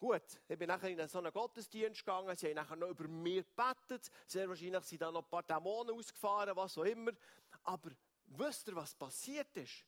Gut, 0.00 0.22
ich 0.48 0.58
bin 0.58 0.68
nachher 0.68 0.88
in 0.88 1.08
so 1.08 1.18
einen 1.18 1.30
Gottesdienst 1.30 2.00
gegangen, 2.00 2.34
sie 2.34 2.48
haben 2.48 2.54
nachher 2.54 2.76
noch 2.76 2.88
über 2.88 3.06
mir 3.06 3.44
gebetet, 3.44 4.10
sehr 4.26 4.48
wahrscheinlich 4.48 4.82
sind 4.84 5.02
da 5.02 5.12
noch 5.12 5.22
ein 5.22 5.28
paar 5.28 5.42
Dämonen 5.42 5.94
ausgefahren, 5.94 6.56
was 6.56 6.78
auch 6.78 6.84
immer. 6.84 7.12
Aber 7.64 7.90
wisst 8.24 8.68
ihr, 8.68 8.76
was 8.76 8.94
passiert 8.94 9.54
ist? 9.58 9.84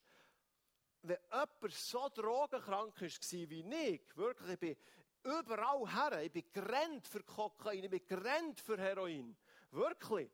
Wenn 1.03 1.19
jemand 1.31 1.73
so 1.73 2.09
drogenkrank 2.09 3.01
war 3.01 3.09
wie 3.51 3.75
ich, 3.75 4.17
wirklich, 4.17 4.51
ich 4.51 4.59
bin 4.59 4.77
überall 5.25 5.87
her, 5.89 6.23
ich 6.23 6.33
bin 6.33 6.45
gerannt 6.53 7.07
für 7.07 7.23
Kokain, 7.23 7.85
ich 7.85 7.91
bin 7.91 8.07
gerannt 8.07 8.61
für 8.61 8.79
Heroin. 8.79 9.37
Wirklich. 9.71 10.31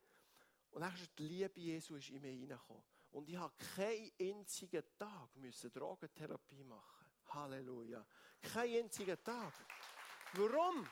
Und 0.70 0.82
dann 0.82 0.94
ist 0.94 1.18
die 1.18 1.28
Liebe 1.28 1.60
Jesu 1.60 1.96
ist 1.96 2.10
in 2.10 2.20
mir 2.20 2.28
reingekommen. 2.28 2.82
Und 3.12 3.28
ich 3.28 3.36
habe 3.36 3.54
keinen 3.74 4.12
einzigen 4.20 4.84
Tag 4.98 5.34
müssen 5.36 5.72
Drogentherapie 5.72 6.62
machen. 6.64 7.06
Halleluja. 7.28 8.04
Keinen 8.40 8.84
einzigen 8.84 9.22
Tag. 9.24 9.52
Warum? 10.34 10.86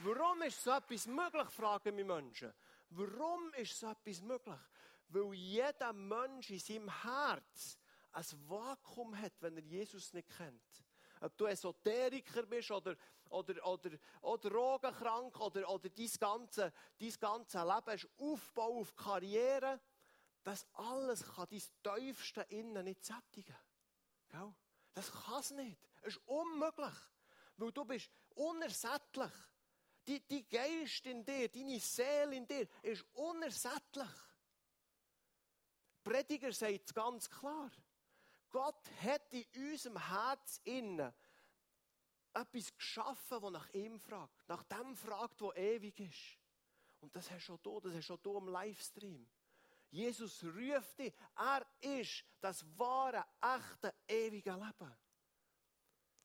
Warum 0.00 0.42
ist 0.42 0.62
so 0.62 0.72
etwas 0.72 1.06
möglich, 1.06 1.48
fragen 1.48 1.94
mich 1.94 2.04
Menschen. 2.04 2.52
Warum 2.90 3.52
ist 3.54 3.78
so 3.78 3.90
etwas 3.90 4.20
möglich? 4.20 4.60
Weil 5.08 5.34
jeder 5.34 5.92
Mensch 5.92 6.50
in 6.50 6.58
seinem 6.58 7.02
Herz 7.02 7.78
ein 8.16 8.48
Vakuum 8.48 9.16
hat, 9.20 9.34
wenn 9.40 9.56
er 9.56 9.62
Jesus 9.62 10.12
nicht 10.12 10.28
kennt. 10.36 10.84
Ob 11.20 11.36
du 11.36 11.46
Esoteriker 11.46 12.44
bist 12.44 12.70
oder, 12.70 12.96
oder, 13.28 13.66
oder, 13.66 13.90
oder 14.22 14.50
drogenkrank 14.50 15.40
oder, 15.40 15.68
oder 15.68 15.88
dein 15.88 16.10
ganze, 16.18 16.72
dein 16.98 17.14
ganze 17.18 17.58
Leben 17.58 17.94
ist 17.94 18.08
Aufbau 18.18 18.80
auf 18.80 18.94
Karriere, 18.94 19.80
das 20.42 20.66
alles 20.74 21.24
kann 21.34 21.46
dein 21.50 21.62
tiefste 21.98 22.42
Innen 22.42 22.84
nicht 22.84 23.04
sättigen. 23.04 23.56
Das 24.94 25.10
kann 25.10 25.40
es 25.40 25.50
nicht. 25.50 25.78
Es 26.02 26.16
ist 26.16 26.26
unmöglich. 26.26 26.94
Weil 27.56 27.72
du 27.72 27.84
bist 27.84 28.10
unersättlich. 28.34 29.32
Die, 30.06 30.20
die 30.20 30.48
Geist 30.48 31.04
in 31.06 31.24
dir, 31.24 31.48
deine 31.48 31.80
Seele 31.80 32.36
in 32.36 32.46
dir 32.46 32.68
ist 32.82 33.04
unersättlich. 33.14 34.08
Prediger 36.04 36.52
sagt 36.52 36.86
es 36.86 36.94
ganz 36.94 37.28
klar. 37.28 37.70
Gott 38.56 38.90
hat 39.02 39.30
in 39.34 39.44
unserem 39.70 39.98
Herz 39.98 40.62
innen 40.64 41.12
etwas 42.32 42.74
geschaffen, 42.74 43.42
das 43.42 43.52
nach 43.52 43.68
ihm 43.74 44.00
fragt. 44.00 44.48
Nach 44.48 44.62
dem 44.62 44.96
fragt, 44.96 45.42
wo 45.42 45.52
ewig 45.52 46.00
ist. 46.00 46.38
Und 47.00 47.14
das 47.14 47.30
hast 47.30 47.48
du 47.48 47.58
hier, 47.62 47.80
das 47.82 47.94
hast 47.94 48.08
du 48.08 48.30
hier 48.30 48.38
im 48.38 48.48
Livestream. 48.48 49.28
Jesus 49.90 50.42
ruft 50.42 50.98
dich. 50.98 51.12
Er 51.36 51.66
ist 51.82 52.24
das 52.40 52.64
wahre, 52.78 53.26
echte, 53.42 53.94
ewige 54.08 54.52
Leben. 54.52 54.96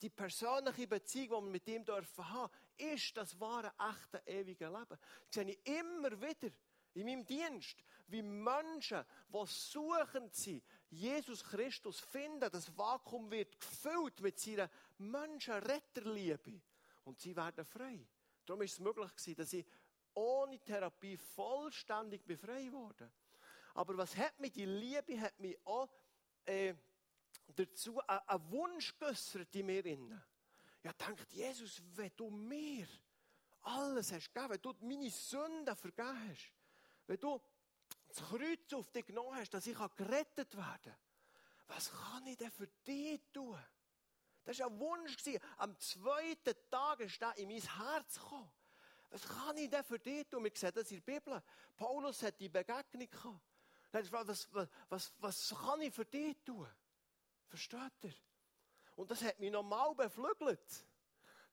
Die 0.01 0.09
persönliche 0.09 0.87
Beziehung, 0.87 1.41
die 1.41 1.47
wir 1.47 1.51
mit 1.51 1.67
ihm 1.67 1.83
dürfen 1.83 2.29
haben, 2.29 2.53
ist 2.77 3.17
das 3.17 3.37
wahre, 3.41 3.73
echte, 3.77 4.23
ewige 4.25 4.67
Leben. 4.67 4.87
Das 4.87 4.99
sehe 5.31 5.49
ich 5.49 5.67
immer 5.67 6.11
wieder 6.21 6.49
in 6.93 7.05
meinem 7.05 7.25
Dienst, 7.25 7.83
wie 8.07 8.21
Menschen, 8.21 9.03
die 9.27 9.45
suchend 9.45 10.33
sind, 10.33 10.63
Jesus 10.91 11.43
Christus 11.43 11.99
finden. 11.99 12.51
Das 12.51 12.77
Vakuum 12.77 13.31
wird 13.31 13.59
gefüllt 13.59 14.19
mit 14.21 14.39
seiner 14.39 14.69
Menschenretterliebe. 14.97 16.61
Und 17.05 17.19
sie 17.19 17.35
werden 17.35 17.65
frei. 17.65 18.05
Darum 18.45 18.61
ist 18.61 18.73
es 18.73 18.79
möglich 18.79 19.09
gewesen, 19.15 19.35
dass 19.35 19.53
ich 19.53 19.65
ohne 20.13 20.59
Therapie 20.59 21.17
vollständig 21.17 22.25
befreit 22.25 22.71
wurde. 22.71 23.11
Aber 23.73 23.97
was 23.97 24.15
hat 24.17 24.37
mich, 24.39 24.51
die 24.51 24.65
Liebe 24.65 25.19
hat 25.19 25.39
mich 25.39 25.57
auch 25.65 25.89
äh, 26.45 26.73
dazu 27.55 27.99
einen 28.07 28.51
Wunsch 28.51 28.97
geäußert 28.97 29.55
in 29.55 29.65
mir. 29.65 29.85
Innen. 29.85 30.21
Ja, 30.83 30.91
denkt 30.93 31.31
Jesus, 31.31 31.81
wenn 31.95 32.11
du 32.15 32.29
mir 32.29 32.87
alles 33.61 34.11
hast 34.11 34.33
gegeben, 34.33 34.53
wenn 34.53 34.61
du 34.61 34.75
meine 34.81 35.09
Sünden 35.09 35.75
vergeben 35.75 36.29
hast, 36.29 36.51
wenn 37.07 37.19
du 37.19 37.41
das 38.11 38.29
Kreuz 38.29 38.73
auf 38.73 38.89
dich 38.91 39.05
genommen 39.05 39.35
hast, 39.35 39.53
dass 39.53 39.67
ich 39.67 39.77
gerettet 39.95 40.55
werden 40.55 40.81
kann, 40.83 40.95
was 41.67 41.91
kann 41.91 42.25
ich 42.27 42.37
denn 42.37 42.51
für 42.51 42.67
dich 42.85 43.21
tun? 43.31 43.57
Das 44.43 44.59
war 44.59 44.67
ein 44.67 44.79
Wunsch. 44.79 45.15
Am 45.57 45.77
zweiten 45.79 46.55
Tag 46.69 46.99
ist 47.01 47.21
er 47.21 47.37
in 47.37 47.47
mein 47.47 47.61
Herz 47.61 48.15
gekommen. 48.15 48.51
Was 49.09 49.27
kann 49.27 49.57
ich 49.57 49.69
denn 49.69 49.83
für 49.83 49.99
dich 49.99 50.27
tun? 50.27 50.43
Wir 50.43 50.51
sehen 50.55 50.71
das 50.73 50.89
in 50.91 51.01
der 51.05 51.13
Bibel. 51.13 51.43
Paulus 51.77 52.23
hat 52.23 52.39
die 52.39 52.49
Begegnung 52.49 53.09
gehabt. 53.09 53.39
Was, 53.91 54.11
was, 54.11 54.47
was, 54.89 55.13
was 55.19 55.55
kann 55.57 55.81
ich 55.81 55.93
für 55.93 56.05
dich 56.05 56.37
tun? 56.45 56.67
Versteht 57.47 57.91
ihr? 58.03 58.13
Und 58.95 59.11
das 59.11 59.21
hat 59.21 59.39
mich 59.39 59.51
nochmal 59.51 59.93
beflügelt. 59.95 60.85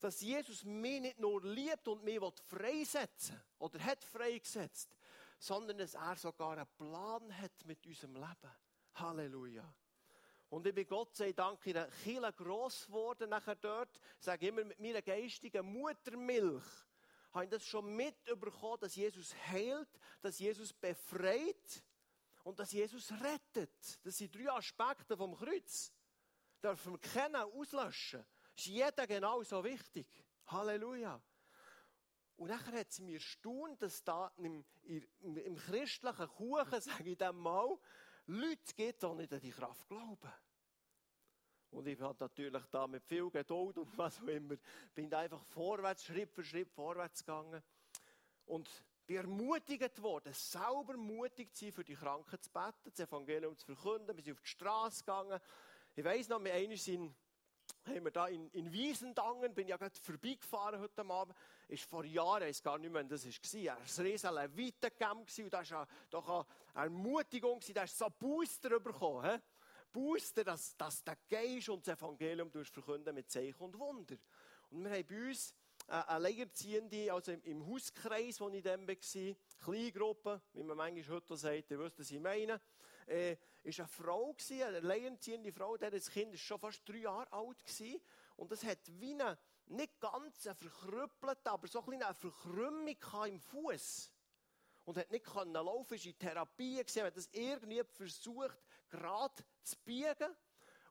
Dass 0.01 0.21
Jesus 0.21 0.65
mich 0.65 1.01
nicht 1.01 1.19
nur 1.19 1.43
liebt 1.45 1.89
und 1.89 2.05
mich 2.05 2.21
freisetzen 2.47 3.35
will, 3.35 3.43
oder 3.59 3.85
hat 3.85 4.05
freigesetzt, 4.05 4.89
sondern 5.39 5.79
dass 5.79 5.95
er 5.95 6.17
sogar 6.17 6.53
einen 6.53 6.67
Plan 6.77 7.37
hat 7.37 7.65
mit 7.65 7.87
unserem 7.87 8.15
Leben. 8.15 8.53
Halleluja. 8.95 9.75
Und 10.51 10.67
ich 10.67 10.75
bin 10.75 10.87
Gott 10.87 11.15
sei 11.15 11.33
Dank 11.33 11.65
in 11.67 11.75
der 11.75 11.89
Kirche 11.89 12.33
gross 12.33 12.87
geworden, 12.87 13.31
nachher 13.31 13.57
dort, 13.57 14.01
ich 14.19 14.25
sage 14.25 14.49
immer, 14.49 14.65
mit 14.65 14.81
meiner 14.81 15.03
geistigen 15.03 15.67
Muttermilch, 15.67 16.65
habe 17.33 17.45
ich 17.45 17.51
das 17.51 17.65
schon 17.65 17.95
mitbekommen, 17.95 18.79
dass 18.81 18.97
Jesus 18.97 19.35
heilt, 19.49 19.89
dass 20.23 20.39
Jesus 20.39 20.73
befreit 20.73 21.85
und 22.43 22.59
dass 22.59 22.73
Jesus 22.73 23.13
rettet. 23.13 23.99
Das 24.03 24.17
sind 24.17 24.35
drei 24.35 24.51
Aspekte 24.51 25.17
vom 25.17 25.37
Kreuz. 25.37 25.93
Dürfen 26.63 26.93
wir 26.93 26.99
kennen, 26.99 27.37
auslöschen. 27.37 28.25
Ist 28.57 28.67
jeder 28.67 29.07
genauso 29.07 29.63
wichtig. 29.63 30.07
Halleluja. 30.47 31.21
Und 32.39 32.51
nachher 32.51 32.79
hat 32.79 32.93
sie 32.93 33.03
mir 33.03 33.15
erstaunt, 33.15 33.83
dass 33.83 34.03
da 34.05 34.31
im, 34.37 34.65
im, 34.85 35.37
im 35.37 35.57
christlichen 35.57 36.29
Kuchen, 36.29 36.81
sage 36.81 37.11
ich 37.11 37.19
dann 37.19 37.37
mal, 37.37 37.77
Leute 38.27 38.75
gibt, 38.77 39.03
die 39.03 39.15
nicht 39.15 39.33
an 39.33 39.41
die 39.41 39.51
Kraft 39.51 39.89
glauben. 39.89 40.33
Und 41.71 41.89
ich 41.89 42.01
habe 42.01 42.17
natürlich 42.21 42.65
da 42.71 42.87
mit 42.87 43.03
viel 43.03 43.29
Geduld 43.29 43.77
und 43.77 43.99
was 43.99 44.21
auch 44.21 44.29
immer, 44.29 44.55
bin 44.95 45.13
einfach 45.13 45.45
vorwärts, 45.47 46.05
Schritt 46.05 46.33
für 46.33 46.45
Schritt 46.45 46.71
vorwärts 46.71 47.25
gegangen. 47.25 47.61
Und 48.47 48.71
bin 49.05 49.17
ermutigt 49.17 50.01
worden, 50.01 50.33
selber 50.33 50.97
mutig 50.97 51.53
zu 51.55 51.65
sein, 51.65 51.73
für 51.73 51.85
die 51.85 51.97
Kranken 51.97 52.41
zu 52.41 52.51
beten, 52.51 52.91
das 52.91 53.01
Evangelium 53.01 53.57
zu 53.59 53.67
verkünden. 53.75 54.17
Wir 54.17 54.23
sind 54.23 54.35
auf 54.35 54.43
die 54.43 54.49
Straße 54.49 55.01
gegangen. 55.01 55.41
Ich 55.97 56.05
weiss 56.05 56.29
noch, 56.29 56.43
wir 56.43 56.55
einmal 56.55 56.77
sind, 56.77 57.15
haben 57.87 58.05
wir 58.05 58.11
da 58.11 58.29
in, 58.29 58.49
in 58.51 58.73
Wiesendangen, 58.73 59.55
bin 59.55 59.69
ja 59.69 59.77
gerade 59.77 59.99
vorbeigefahren 60.01 60.81
heute 60.81 61.05
Abend, 61.09 61.37
ist 61.69 61.85
vor 61.85 62.05
Jahren, 62.05 62.43
ich 62.43 62.49
weiß 62.49 62.63
gar 62.63 62.79
nicht 62.79 62.93
mehr, 62.93 63.05
das 63.05 63.25
war, 63.25 63.77
ein 63.77 64.07
riesen 64.07 64.35
Levitencamp 64.35 65.29
und 65.39 65.53
da 65.53 65.71
war 65.71 65.89
doch 66.11 66.47
eine 66.75 66.85
Ermutigung, 66.85 67.61
da 67.75 67.83
hast 67.83 67.99
so 67.99 68.07
einen 68.07 68.15
Booster 68.19 68.79
bekommen. 68.81 69.31
He? 69.31 69.39
Booster, 69.93 70.45
dass, 70.45 70.77
dass 70.77 71.03
der 71.03 71.17
Geist 71.29 71.69
und 71.71 71.87
das 71.87 71.97
Evangelium 71.97 72.51
verkünden 72.51 73.15
mit 73.15 73.31
Zeichen 73.31 73.61
und 73.61 73.79
Wunder. 73.79 74.17
Und 74.71 74.85
wir 74.85 74.91
haben 74.91 75.07
bei 75.07 75.29
uns 75.29 75.55
äh, 75.89 75.93
Alleinerziehende, 75.93 77.13
also 77.13 77.33
im, 77.33 77.67
Hauskreis, 77.67 78.41
wo 78.41 78.49
ich 78.51 78.63
dann 78.63 78.87
war, 78.87 78.95
Kleingruppe, 79.65 80.43
wie 80.53 80.63
man 80.63 80.77
manchmal 80.77 81.17
heute 81.17 81.37
sagt, 81.37 81.71
ihr 81.71 81.79
wisst, 81.79 81.99
was 81.99 82.11
ich 82.11 82.21
meine, 82.21 82.61
äh, 83.09 83.37
ist 83.63 83.81
eine 83.81 83.89
Frau 83.89 84.33
gewesen, 84.33 84.63
eine 84.63 84.79
alleinerziehende 84.79 85.53
Frau, 85.53 85.77
deren 85.77 86.01
Kind 86.01 86.35
ist 86.35 86.41
schon 86.41 86.59
fast 86.59 86.89
drei 86.89 86.99
Jahre 86.99 87.33
alt 87.33 87.59
gewesen, 87.65 88.01
und 88.37 88.53
das 88.53 88.63
hat 88.63 88.79
wie 88.87 89.15
eine, 89.15 89.37
nicht 89.67 90.01
ganz 90.01 90.47
eine 90.47 90.55
verkrüppelte, 90.55 91.51
aber 91.51 91.67
so 91.67 91.85
ein 91.85 92.03
eine 92.03 92.15
Verkrümmung 92.15 92.97
im 93.27 93.41
Fuß 93.41 94.13
und 94.85 94.97
hat 94.97 95.11
nicht 95.11 95.27
können 95.27 95.53
laufen, 95.53 95.95
ist 95.95 96.07
in 96.07 96.19
Therapie 96.19 96.83
gesehen, 96.83 97.05
hat 97.05 97.17
das 97.17 97.29
irgendwie 97.33 97.83
versucht, 97.85 98.57
gerade 98.89 99.35
zu 99.63 99.77
biegen. 99.85 100.35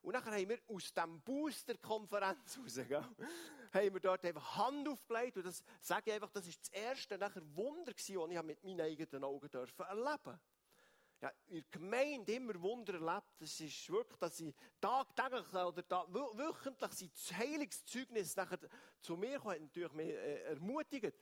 Und 0.02 0.12
dann 0.12 0.24
haben 0.24 0.48
wir 0.48 0.60
aus 0.68 0.92
dem 0.94 1.20
Booster-Konferenz 1.22 2.58
raus, 2.58 2.78
haben 2.78 3.94
wir 3.94 4.00
dort 4.00 4.24
einfach 4.24 4.56
Hand 4.56 4.88
aufgelegt. 4.88 5.38
Und 5.38 5.46
das 5.46 5.64
sage 5.80 6.10
ich 6.10 6.14
einfach, 6.14 6.30
das 6.30 6.46
ist 6.46 6.60
das 6.60 6.68
erste 6.68 7.18
nachher 7.18 7.42
Wunder 7.56 7.92
gewesen, 7.92 8.20
das 8.20 8.30
ich 8.30 8.42
mit 8.42 8.62
meinen 8.62 8.80
eigenen 8.82 9.24
Augen 9.24 9.50
dürfen 9.50 9.84
erleben 9.84 10.38
ja, 11.20 11.32
in 11.46 11.62
der 11.62 11.80
Gemeinde 11.80 12.32
immer 12.34 12.60
Wunder 12.60 12.94
erlebt. 12.94 13.32
Das 13.40 13.60
ist 13.60 13.90
wirklich, 13.90 14.18
dass 14.18 14.36
sie 14.36 14.54
tagtäglich 14.80 15.52
oder 15.52 15.82
da, 15.82 16.06
wöchentlich 16.08 16.92
sein 16.92 17.38
Heilungszeugnis 17.38 18.36
nachher 18.36 18.58
zu 19.00 19.16
mir 19.16 19.38
kommen, 19.38 19.62
natürlich 19.62 19.92
mich 19.92 20.08
äh, 20.08 20.42
ermutigt. 20.44 21.14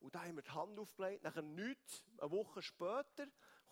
Und 0.00 0.14
da 0.14 0.22
haben 0.22 0.36
wir 0.36 0.42
die 0.42 0.50
Hand 0.50 0.78
aufgelegt. 0.78 1.22
Nachher 1.22 1.42
nichts, 1.42 2.04
eine 2.18 2.30
Woche 2.30 2.62
später, 2.62 3.26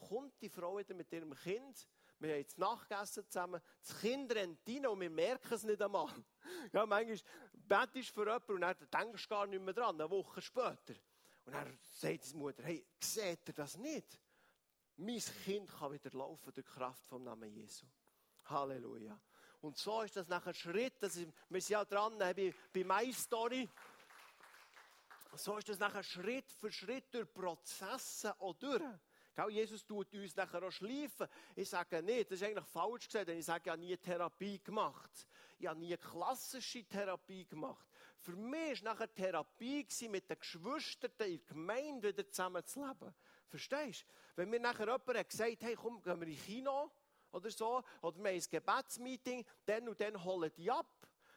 kommt 0.08 0.40
die 0.40 0.48
Frau 0.48 0.78
wieder 0.78 0.94
mit 0.94 1.12
ihrem 1.12 1.34
Kind 1.34 1.86
wir 2.22 2.30
haben 2.30 2.38
jetzt 2.38 2.58
Nachtgessen 2.58 3.28
zusammen. 3.28 3.60
Das 3.82 4.00
Kind 4.00 4.32
rennt 4.34 4.60
rein 4.68 4.86
und 4.86 5.00
wir 5.00 5.10
merken 5.10 5.54
es 5.54 5.64
nicht 5.64 5.82
einmal. 5.82 6.08
Ja, 6.72 6.86
manchmal 6.86 7.18
betest 7.52 8.10
du 8.10 8.14
für 8.14 8.26
jemanden 8.26 8.52
und 8.52 8.60
dann 8.60 8.76
denkst 8.92 9.22
du 9.22 9.28
gar 9.28 9.46
nicht 9.46 9.62
mehr 9.62 9.74
dran, 9.74 10.00
eine 10.00 10.10
Woche 10.10 10.40
später. 10.40 10.94
Und 11.44 11.52
dann 11.52 11.78
sagt 11.92 12.30
die 12.30 12.36
Mutter, 12.36 12.62
hey, 12.62 12.84
seht 13.00 13.48
ihr 13.48 13.54
das 13.54 13.76
nicht? 13.76 14.18
Mein 14.96 15.20
Kind 15.44 15.70
kann 15.70 15.92
wieder 15.92 16.10
laufen 16.12 16.52
durch 16.52 16.66
die 16.66 16.72
Kraft 16.72 17.06
vom 17.06 17.24
Namen 17.24 17.50
Jesu. 17.50 17.86
Halleluja. 18.44 19.18
Und 19.60 19.76
so 19.78 20.02
ist 20.02 20.16
das 20.16 20.28
nachher 20.28 20.54
Schritt, 20.54 20.94
das 21.00 21.16
ist, 21.16 21.32
wir 21.48 21.60
sind 21.60 21.70
ja 21.70 21.84
dran 21.84 22.18
bei, 22.18 22.54
bei 22.72 22.84
My 22.84 23.12
Story. 23.12 23.68
So 25.34 25.56
ist 25.56 25.68
das 25.68 25.78
nachher 25.78 26.02
Schritt 26.02 26.50
für 26.52 26.70
Schritt 26.70 27.14
durch 27.14 27.32
Prozesse 27.32 28.38
auch 28.40 28.54
durch. 28.54 28.82
Jesus 29.48 29.86
tut 29.86 30.12
uns 30.14 30.36
nachher 30.36 30.62
auch 30.62 30.70
schleifen. 30.70 31.26
Ich 31.56 31.70
sage 31.70 32.02
nicht, 32.02 32.30
das 32.30 32.40
ist 32.40 32.46
eigentlich 32.46 32.66
falsch 32.66 33.06
gesagt, 33.06 33.28
denn 33.28 33.38
ich 33.38 33.46
sage, 33.46 33.62
ich 33.64 33.70
habe 33.70 33.80
nie 33.80 33.96
Therapie 33.96 34.58
gemacht. 34.62 35.26
Ich 35.58 35.66
habe 35.66 35.78
nie 35.78 35.96
klassische 35.96 36.84
Therapie 36.84 37.46
gemacht. 37.46 37.86
Für 38.18 38.32
mich 38.32 38.84
war 38.84 38.92
nachher 38.92 39.14
Therapie 39.14 39.86
mit 40.10 40.28
den 40.28 40.38
Geschwistern 40.38 41.12
in 41.12 41.18
der 41.18 41.38
Gemeinde 41.38 42.08
wieder 42.08 42.28
zusammen 42.28 42.64
zu. 42.66 42.84
Verstehst 43.52 44.02
du? 44.02 44.06
Wenn 44.36 44.48
mir 44.50 44.58
nachher 44.58 44.86
jemand 44.86 45.18
hat 45.18 45.28
gesagt 45.28 45.62
hey, 45.62 45.76
komm, 45.76 46.02
gehen 46.02 46.18
wir 46.18 46.26
ins 46.26 46.42
Kino 46.42 46.90
oder 47.32 47.50
so, 47.50 47.84
oder 48.00 48.18
wir 48.18 48.30
haben 48.30 48.36
ein 48.36 48.42
Gebetsmeeting, 48.50 49.44
dann 49.66 49.88
und 49.88 50.00
dann 50.00 50.24
holen 50.24 50.50
die 50.56 50.70
ab. 50.70 50.86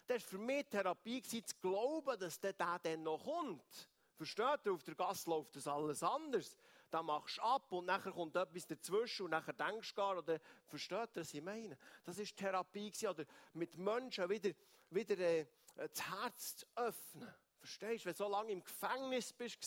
Das 0.07 0.23
war 0.23 0.29
für 0.29 0.37
mich 0.37 0.65
Therapie, 0.67 1.21
zu 1.21 1.41
glauben, 1.61 2.17
dass 2.17 2.39
der 2.39 2.53
dann 2.53 3.03
noch 3.03 3.23
kommt. 3.23 3.89
Versteht 4.15 4.65
ihr? 4.65 4.73
Auf 4.73 4.83
der 4.83 4.95
Gasse 4.95 5.29
läuft 5.29 5.57
das 5.57 5.67
alles 5.67 6.01
anders 6.01 6.55
dann 6.95 7.07
machst 7.07 7.37
du 7.37 7.41
ab 7.41 7.69
und 7.73 7.85
nachher 7.87 8.13
kommt 8.13 8.37
etwas 8.37 8.67
dazwischen 8.67 9.23
und 9.23 9.31
nachher 9.31 9.51
denkst 9.51 9.89
du 9.89 9.95
gar, 9.95 10.17
oder 10.17 10.39
versteht 10.67 11.09
ihr, 11.15 11.21
was 11.21 11.33
ich 11.33 11.41
meine? 11.41 11.77
Das 12.05 12.17
ist 12.17 12.37
Therapie 12.37 12.89
gewesen, 12.89 13.09
oder 13.09 13.25
mit 13.53 13.77
Menschen 13.77 14.29
wieder, 14.29 14.51
wieder 14.91 15.19
äh, 15.19 15.45
das 15.75 16.09
Herz 16.09 16.55
zu 16.57 16.65
öffnen. 16.75 17.33
Verstehst 17.65 18.05
du? 18.05 18.09
Wenn 18.09 18.13
du 18.13 18.17
so 18.17 18.29
lange 18.29 18.51
im 18.51 18.63
Gefängnis 18.63 19.33
bist 19.33 19.57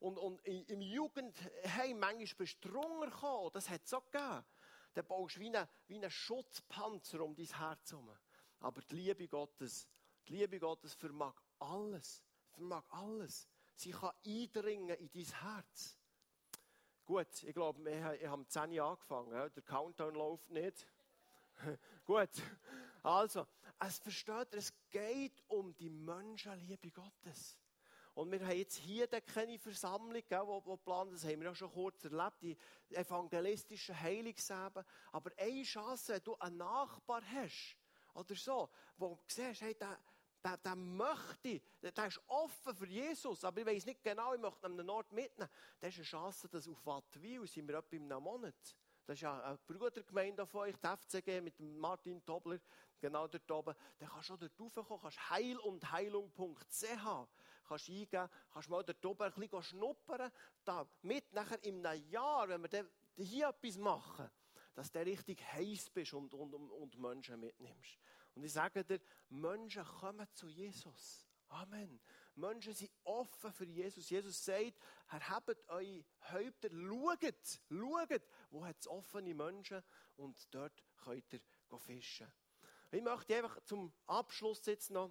und, 0.00 0.16
und 0.16 0.40
im 0.46 0.80
Jugendheim 0.80 1.98
manchmal 1.98 2.26
bist 2.38 2.64
du 2.64 2.70
drunter 2.70 3.10
gekommen, 3.10 3.50
das 3.52 3.68
hat 3.68 3.82
es 3.84 3.92
auch 3.92 4.10
gegeben. 4.10 4.42
Dann 4.94 5.06
baust 5.06 5.36
du 5.36 5.40
wie 5.40 5.54
einen, 5.54 5.68
wie 5.86 5.96
einen 5.96 6.10
Schutzpanzer 6.10 7.20
um 7.20 7.36
dein 7.36 7.46
Herz 7.46 7.92
herum. 7.92 8.10
Aber 8.60 8.80
die 8.80 8.94
Liebe 8.94 9.28
Gottes, 9.28 9.86
die 10.26 10.36
Liebe 10.36 10.58
Gottes 10.58 10.94
vermag 10.94 11.34
alles. 11.58 12.22
Vermag 12.52 12.84
alles. 12.88 13.46
Sie 13.74 13.90
kann 13.90 14.12
eindringen 14.24 14.96
in 14.96 15.10
dein 15.10 15.40
Herz. 15.42 15.98
Gut, 17.04 17.42
ich 17.42 17.54
glaube, 17.54 17.84
wir 17.84 18.30
haben 18.30 18.48
10 18.48 18.72
Jahre 18.72 18.92
angefangen. 18.92 19.30
Der 19.30 19.62
Countdown 19.62 20.14
läuft 20.14 20.48
nicht. 20.48 20.86
Gut, 22.06 22.30
also, 23.02 23.46
es 23.78 23.98
versteht, 23.98 24.54
es 24.54 24.72
geht 24.90 25.42
um 25.48 25.74
die 25.76 25.90
Menschenliebe 25.90 26.90
Gottes. 26.90 27.58
Und 28.14 28.32
wir 28.32 28.40
haben 28.40 28.56
jetzt 28.56 28.76
hier 28.76 29.06
keine 29.06 29.58
Versammlung, 29.58 30.22
die 30.22 30.34
wo 30.34 30.76
planen, 30.78 31.12
das 31.12 31.24
haben 31.24 31.40
wir 31.42 31.50
auch 31.50 31.56
schon 31.56 31.70
kurz 31.70 32.02
erlebt, 32.04 32.40
die 32.40 32.56
evangelistischen 32.96 34.00
Heilungseben. 34.00 34.84
Aber 35.12 35.30
eine 35.36 35.62
Chance, 35.62 36.14
wenn 36.14 36.24
du 36.24 36.34
einen 36.36 36.56
Nachbar 36.56 37.22
hast, 37.30 37.76
oder 38.16 38.34
so, 38.34 38.70
wo 38.96 39.08
du 39.16 39.22
siehst, 39.26 39.60
hey, 39.60 39.74
der, 39.74 39.98
der, 40.42 40.56
der 40.56 40.76
möchte, 40.76 41.60
der, 41.82 41.92
der 41.92 42.06
ist 42.06 42.20
offen 42.28 42.74
für 42.74 42.86
Jesus, 42.86 43.44
aber 43.44 43.60
ich 43.60 43.66
weiß 43.66 43.86
nicht 43.86 44.02
genau, 44.02 44.32
ich 44.32 44.40
möchte 44.40 44.66
ihn 44.66 44.80
an 44.80 44.90
Ort 44.90 45.12
mitnehmen. 45.12 45.50
Das 45.80 45.90
ist 45.90 45.98
eine 45.98 46.04
Chance, 46.04 46.48
dass 46.48 46.68
auf 46.68 46.86
Wattwil 46.86 47.46
sind 47.46 47.68
wir 47.68 47.76
etwa 47.76 47.96
in 47.96 48.10
einem 48.10 48.22
Monat. 48.22 48.76
Das 49.04 49.14
ist 49.14 49.20
ja 49.20 49.40
eine 49.40 49.58
Brudergemeinde 49.58 50.46
von 50.46 50.62
euch, 50.62 50.76
die 50.76 50.86
FCG, 50.86 51.40
mit 51.40 51.60
Martin 51.60 52.24
Tobler, 52.24 52.58
genau 53.00 53.26
dort 53.26 53.50
oben. 53.50 53.74
Dann 53.98 54.08
kannst 54.08 54.30
du 54.30 54.36
dort 54.36 54.58
raufkommen, 54.58 55.00
kannst 55.02 55.30
heil 55.30 55.58
und 55.58 55.90
heilung.ch 55.90 57.28
kannst 57.68 57.88
eingeben, 57.88 58.28
kannst 58.52 58.68
mal 58.68 58.84
dort 58.84 59.04
oben 59.04 59.22
ein 59.24 59.32
bisschen 59.32 59.62
schnuppern, 59.62 60.30
damit 60.64 61.32
nachher 61.32 61.58
einem 61.64 62.08
Jahr, 62.10 62.48
wenn 62.48 62.62
wir 62.62 62.88
hier 63.16 63.48
etwas 63.48 63.76
machen, 63.76 64.30
dass 64.74 64.90
du 64.90 65.00
richtig 65.00 65.42
heiß 65.52 65.90
bist 65.90 66.12
und, 66.14 66.34
und, 66.34 66.54
und 66.54 66.98
Menschen 66.98 67.40
mitnimmst. 67.40 67.98
Und 68.34 68.44
ich 68.44 68.52
sage 68.52 68.84
dir, 68.84 69.00
Menschen 69.30 69.84
kommen 69.84 70.26
zu 70.34 70.48
Jesus. 70.48 71.26
Amen. 71.48 72.00
Menschen 72.34 72.74
sind 72.74 72.90
offen 73.04 73.52
für 73.52 73.64
Jesus. 73.64 74.10
Jesus 74.10 74.44
sagt, 74.44 74.78
erhebt 75.08 75.68
eure 75.68 76.04
Häupter, 76.30 76.68
schaut, 76.70 77.60
schaut, 77.70 78.22
wo 78.50 78.64
hat 78.64 78.76
es 78.78 78.86
offene 78.88 79.34
Menschen 79.34 79.82
und 80.16 80.54
dort 80.54 80.84
könnt 81.02 81.32
ihr 81.32 81.40
fischen. 81.78 82.30
Ich 82.96 83.02
möchte 83.02 83.36
einfach 83.36 83.60
zum 83.60 83.92
Abschluss 84.06 84.64
jetzt 84.64 84.90
noch 84.90 85.10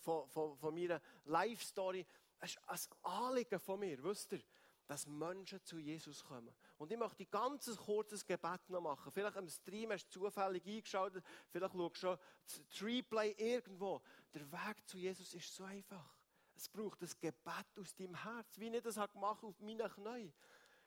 von, 0.00 0.28
von, 0.28 0.54
von 0.58 0.74
meiner 0.74 1.00
Life-Story, 1.24 2.04
es 2.40 2.50
ist 2.50 2.60
ein 2.66 2.78
Anliegen 3.10 3.58
von 3.58 3.80
mir, 3.80 4.02
wisst 4.04 4.34
ihr, 4.34 4.42
dass 4.86 5.06
Menschen 5.06 5.64
zu 5.64 5.78
Jesus 5.78 6.22
kommen. 6.22 6.54
Und 6.76 6.92
ich 6.92 6.98
möchte 6.98 7.22
ein 7.22 7.30
ganz 7.30 7.74
kurzes 7.74 8.26
Gebet 8.26 8.68
noch 8.68 8.82
machen. 8.82 9.10
Vielleicht 9.10 9.38
am 9.38 9.48
Stream 9.48 9.92
hast 9.92 10.14
du 10.14 10.20
zufällig 10.20 10.66
eingeschaltet, 10.66 11.24
vielleicht 11.48 11.72
schaust 11.72 11.96
du 11.96 12.00
schon 12.00 12.18
das 12.44 12.82
Replay 12.82 13.30
irgendwo. 13.38 14.02
Der 14.34 14.52
Weg 14.52 14.86
zu 14.86 14.98
Jesus 14.98 15.32
ist 15.32 15.54
so 15.54 15.64
einfach. 15.64 16.18
Es 16.54 16.68
braucht 16.68 17.00
ein 17.00 17.10
Gebet 17.18 17.78
aus 17.80 17.94
deinem 17.94 18.22
Herz, 18.22 18.58
wie 18.58 18.68
ich 18.68 18.82
das 18.82 18.96
gemacht 18.96 19.38
habe 19.38 19.46
auf 19.46 19.60
meinen 19.60 19.90
Knien. 19.90 20.34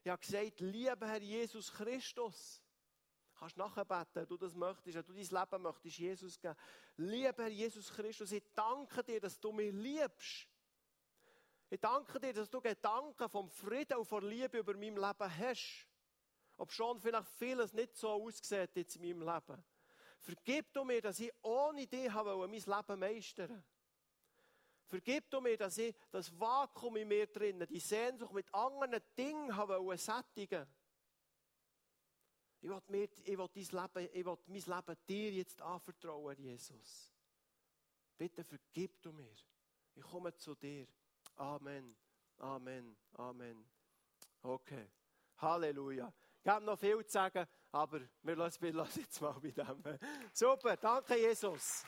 Ich 0.04 0.12
habe 0.12 0.22
gesagt, 0.22 0.60
lieber 0.60 1.08
Herr 1.08 1.24
Jesus 1.24 1.74
Christus, 1.74 2.62
kannst 3.40 3.58
nachbeten, 3.58 4.28
du 4.28 4.38
das 4.38 4.54
möchtest, 4.54 4.98
wenn 4.98 5.06
du 5.06 5.14
dein 5.14 5.42
Leben 5.42 5.64
möchtest 5.64 5.98
Jesus 5.98 6.40
geben. 6.40 6.56
Lieber 6.98 7.48
Jesus 7.48 7.92
Christus, 7.92 8.32
ich 8.32 8.44
danke 8.54 9.04
dir, 9.04 9.20
dass 9.20 9.40
du 9.40 9.52
mich 9.52 9.74
liebst. 9.74 10.48
Ich 11.70 11.80
danke 11.80 12.20
dir, 12.20 12.34
dass 12.34 12.50
du 12.50 12.60
Gedanken 12.60 13.30
vom 13.30 13.50
Frieden 13.50 13.98
und 13.98 14.06
von 14.06 14.28
Liebe 14.28 14.58
über 14.58 14.74
mein 14.74 14.96
Leben 14.96 15.38
hast. 15.38 15.88
Ob 16.58 16.72
schon 16.72 17.00
vielleicht 17.00 17.30
vieles 17.38 17.74
nicht 17.74 17.96
so 17.96 18.10
aussieht 18.10 18.76
jetzt 18.76 18.96
in 18.98 19.02
meinem 19.02 19.22
Leben. 19.22 19.64
Vergib 20.20 20.74
du 20.74 20.84
mir, 20.84 21.02
dass 21.02 21.20
ich 21.20 21.32
ohne 21.42 21.88
dich 21.88 22.12
habe 22.12 22.36
mein 22.36 22.52
Leben 22.52 23.00
meistern 23.00 23.64
Vergib 24.90 25.30
du 25.30 25.40
mir, 25.40 25.56
dass 25.56 25.78
ich 25.78 25.96
das 26.10 26.38
Vakuum 26.40 26.96
in 26.98 27.08
mir 27.08 27.28
drinnen, 27.28 27.68
die 27.68 27.80
Sehnsucht 27.80 28.34
mit 28.34 28.52
anderen 28.52 29.00
Dingen 29.16 29.56
habe 29.56 29.98
sättigen 29.98 30.66
ich 32.62 32.70
will, 32.70 32.82
mir, 32.88 33.10
ich, 33.24 33.38
will 33.38 33.50
dein 33.54 33.84
Leben, 33.84 34.10
ich 34.14 34.26
will 34.26 34.38
mein 34.48 34.78
Leben 34.78 34.98
dir 35.08 35.32
jetzt 35.32 35.62
anvertrauen, 35.62 36.38
Jesus. 36.40 37.12
Bitte 38.18 38.44
vergib 38.44 39.02
du 39.02 39.14
mir. 39.14 39.34
Ich 39.96 40.04
komme 40.04 40.36
zu 40.36 40.56
dir. 40.56 40.86
Amen. 41.36 41.96
Amen. 42.38 42.98
Amen. 43.14 43.66
Okay. 44.42 44.90
Halleluja. 45.38 46.12
Ich 46.44 46.50
habe 46.50 46.66
noch 46.66 46.78
viel 46.80 47.06
zu 47.06 47.12
sagen, 47.12 47.48
aber 47.72 48.02
wir 48.24 48.36
lassen, 48.36 48.74
lassen 48.74 49.02
jetzt 49.02 49.22
mal 49.22 49.40
bei 49.40 49.52
dem. 49.52 50.00
Super. 50.34 50.76
Danke, 50.78 51.16
Jesus. 51.16 51.86